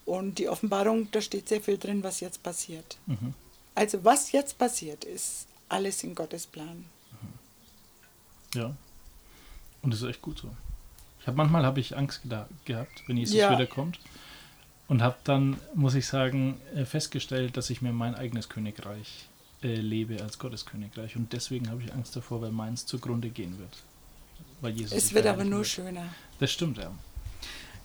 [0.06, 2.98] Und die Offenbarung, da steht sehr viel drin, was jetzt passiert.
[3.76, 6.86] Also was jetzt passiert, ist alles in Gottes Plan.
[8.58, 8.76] Ja.
[9.82, 10.50] Und das ist echt gut so.
[11.22, 12.22] Ich habe manchmal habe ich Angst
[12.66, 13.52] gehabt, wenn Jesus Ja.
[13.52, 14.00] wiederkommt.
[14.88, 19.28] Und habe dann, muss ich sagen, äh, festgestellt, dass ich mir mein eigenes Königreich
[19.62, 21.16] äh, lebe als Gotteskönigreich.
[21.18, 23.78] Und deswegen habe ich Angst davor, weil meins zugrunde gehen wird.
[24.62, 25.68] Weil Jesus Es wird aber nur wird.
[25.68, 26.06] schöner.
[26.40, 26.92] Das stimmt, ja.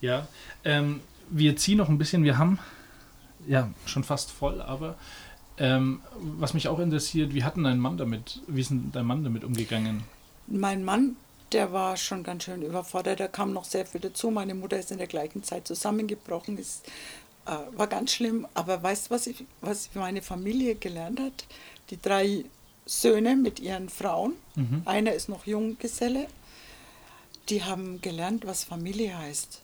[0.01, 0.27] Ja,
[0.63, 2.59] ähm, wir ziehen noch ein bisschen, wir haben
[3.47, 4.95] ja schon fast voll, aber
[5.57, 5.99] ähm,
[6.39, 9.23] was mich auch interessiert, wie hat denn dein Mann damit, wie ist denn dein Mann
[9.23, 10.03] damit umgegangen?
[10.47, 11.15] Mein Mann,
[11.51, 13.19] der war schon ganz schön überfordert.
[13.19, 14.31] Da kam noch sehr viel dazu.
[14.31, 16.57] Meine Mutter ist in der gleichen Zeit zusammengebrochen.
[16.57, 16.85] Ist,
[17.45, 18.47] äh, war ganz schlimm.
[18.53, 21.45] Aber weißt du, was, ich, was meine Familie gelernt hat?
[21.89, 22.45] Die drei
[22.85, 24.33] Söhne mit ihren Frauen.
[24.85, 26.27] Einer ist noch Junggeselle.
[27.49, 29.61] Die haben gelernt, was Familie heißt.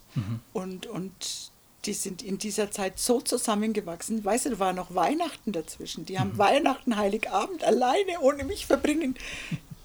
[0.54, 1.52] Und, und
[1.86, 4.24] die sind in dieser Zeit so zusammengewachsen.
[4.24, 6.06] Weißt du, da war noch Weihnachten dazwischen.
[6.06, 9.16] Die haben Weihnachten, Heiligabend alleine ohne mich verbringen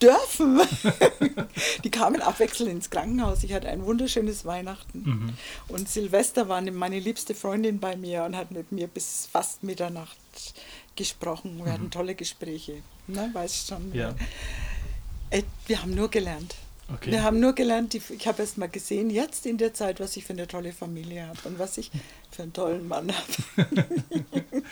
[0.01, 0.61] dürfen.
[1.84, 3.45] die kamen abwechselnd ins Krankenhaus.
[3.45, 5.36] Ich hatte ein wunderschönes Weihnachten.
[5.68, 10.16] Und Silvester war meine liebste Freundin bei mir und hat mit mir bis fast Mitternacht
[10.97, 11.61] gesprochen.
[11.64, 12.82] Wir hatten tolle Gespräche.
[13.07, 13.95] Ne, weißt schon.
[13.95, 14.14] Ja.
[15.30, 16.55] Äh, Wir haben nur gelernt.
[16.93, 17.12] Okay.
[17.12, 20.16] Wir haben nur gelernt, die, ich habe erst mal gesehen, jetzt in der Zeit, was
[20.16, 21.91] ich für eine tolle Familie habe und was ich
[22.30, 23.85] für einen tollen Mann habe.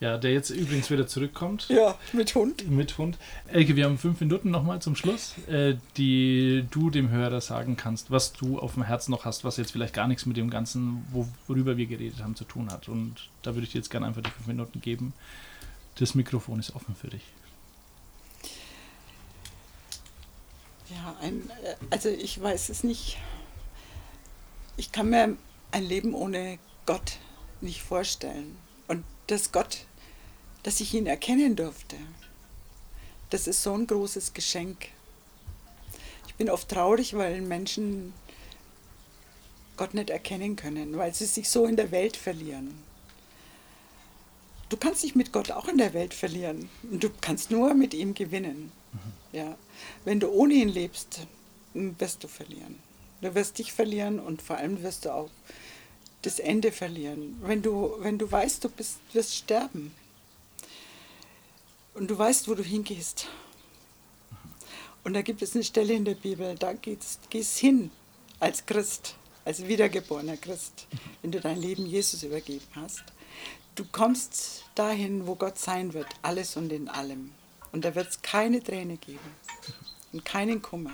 [0.00, 1.68] Ja, der jetzt übrigens wieder zurückkommt.
[1.68, 2.68] ja, mit Hund.
[2.70, 3.18] Mit Hund.
[3.48, 8.10] Elke, wir haben fünf Minuten nochmal zum Schluss, äh, die du dem Hörer sagen kannst,
[8.10, 11.04] was du auf dem Herzen noch hast, was jetzt vielleicht gar nichts mit dem Ganzen,
[11.12, 12.88] wo, worüber wir geredet haben, zu tun hat.
[12.88, 15.12] Und da würde ich dir jetzt gerne einfach die fünf Minuten geben.
[15.96, 17.22] Das Mikrofon ist offen für dich.
[20.90, 23.18] Ja, ein, äh, also ich weiß es nicht.
[24.76, 25.36] Ich kann mir
[25.70, 27.18] ein Leben ohne Gott
[27.60, 28.56] nicht vorstellen.
[28.88, 29.86] Und dass Gott,
[30.62, 31.96] dass ich ihn erkennen durfte,
[33.30, 34.88] das ist so ein großes Geschenk.
[36.26, 38.12] Ich bin oft traurig, weil Menschen
[39.76, 42.82] Gott nicht erkennen können, weil sie sich so in der Welt verlieren.
[44.68, 46.68] Du kannst dich mit Gott auch in der Welt verlieren.
[46.82, 48.72] Du kannst nur mit ihm gewinnen.
[49.32, 49.56] Ja.
[50.04, 51.26] Wenn du ohne ihn lebst,
[51.74, 52.78] wirst du verlieren.
[53.20, 55.30] Du wirst dich verlieren und vor allem wirst du auch
[56.22, 57.36] das Ende verlieren.
[57.42, 59.94] Wenn du, wenn du weißt, du bist, wirst sterben
[61.94, 63.28] und du weißt, wo du hingehst.
[65.04, 67.90] Und da gibt es eine Stelle in der Bibel, da gehst, gehst hin
[68.38, 69.14] als Christ,
[69.44, 70.86] als wiedergeborener Christ,
[71.22, 73.02] wenn du dein Leben Jesus übergeben hast.
[73.74, 77.32] Du kommst dahin, wo Gott sein wird, alles und in allem.
[77.72, 79.18] Und da wird es keine Träne geben
[80.12, 80.92] und keinen Kummer.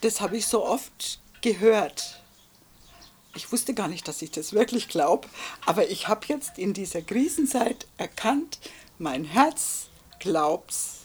[0.00, 2.22] Das habe ich so oft gehört.
[3.34, 5.28] Ich wusste gar nicht, dass ich das wirklich glaube,
[5.66, 8.58] aber ich habe jetzt in dieser Krisenzeit erkannt,
[8.98, 9.88] mein Herz
[10.20, 11.00] glaubt's.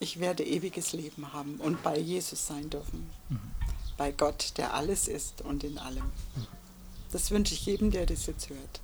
[0.00, 3.10] Ich werde ewiges Leben haben und bei Jesus sein dürfen.
[3.96, 6.10] bei Gott, der alles ist und in allem.
[7.12, 8.80] Das wünsche ich jedem, der das jetzt hört.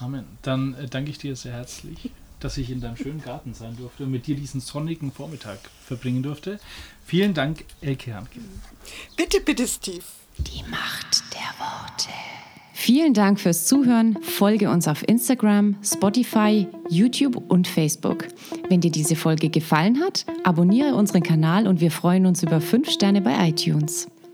[0.00, 0.24] Amen.
[0.42, 4.04] Dann äh, danke ich dir sehr herzlich, dass ich in deinem schönen Garten sein durfte
[4.04, 6.60] und mit dir diesen sonnigen Vormittag verbringen durfte.
[7.04, 8.40] Vielen Dank, Elke Handke.
[9.16, 10.04] Bitte, bitte, Steve.
[10.38, 12.10] Die Macht der Worte.
[12.72, 14.22] Vielen Dank fürs Zuhören.
[14.22, 18.28] Folge uns auf Instagram, Spotify, YouTube und Facebook.
[18.68, 22.88] Wenn dir diese Folge gefallen hat, abonniere unseren Kanal und wir freuen uns über 5
[22.88, 24.06] Sterne bei iTunes.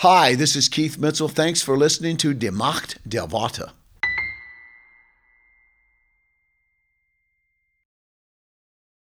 [0.00, 1.26] Hi, this is Keith Mitchell.
[1.26, 3.72] Thanks for listening to Die Macht der Worte.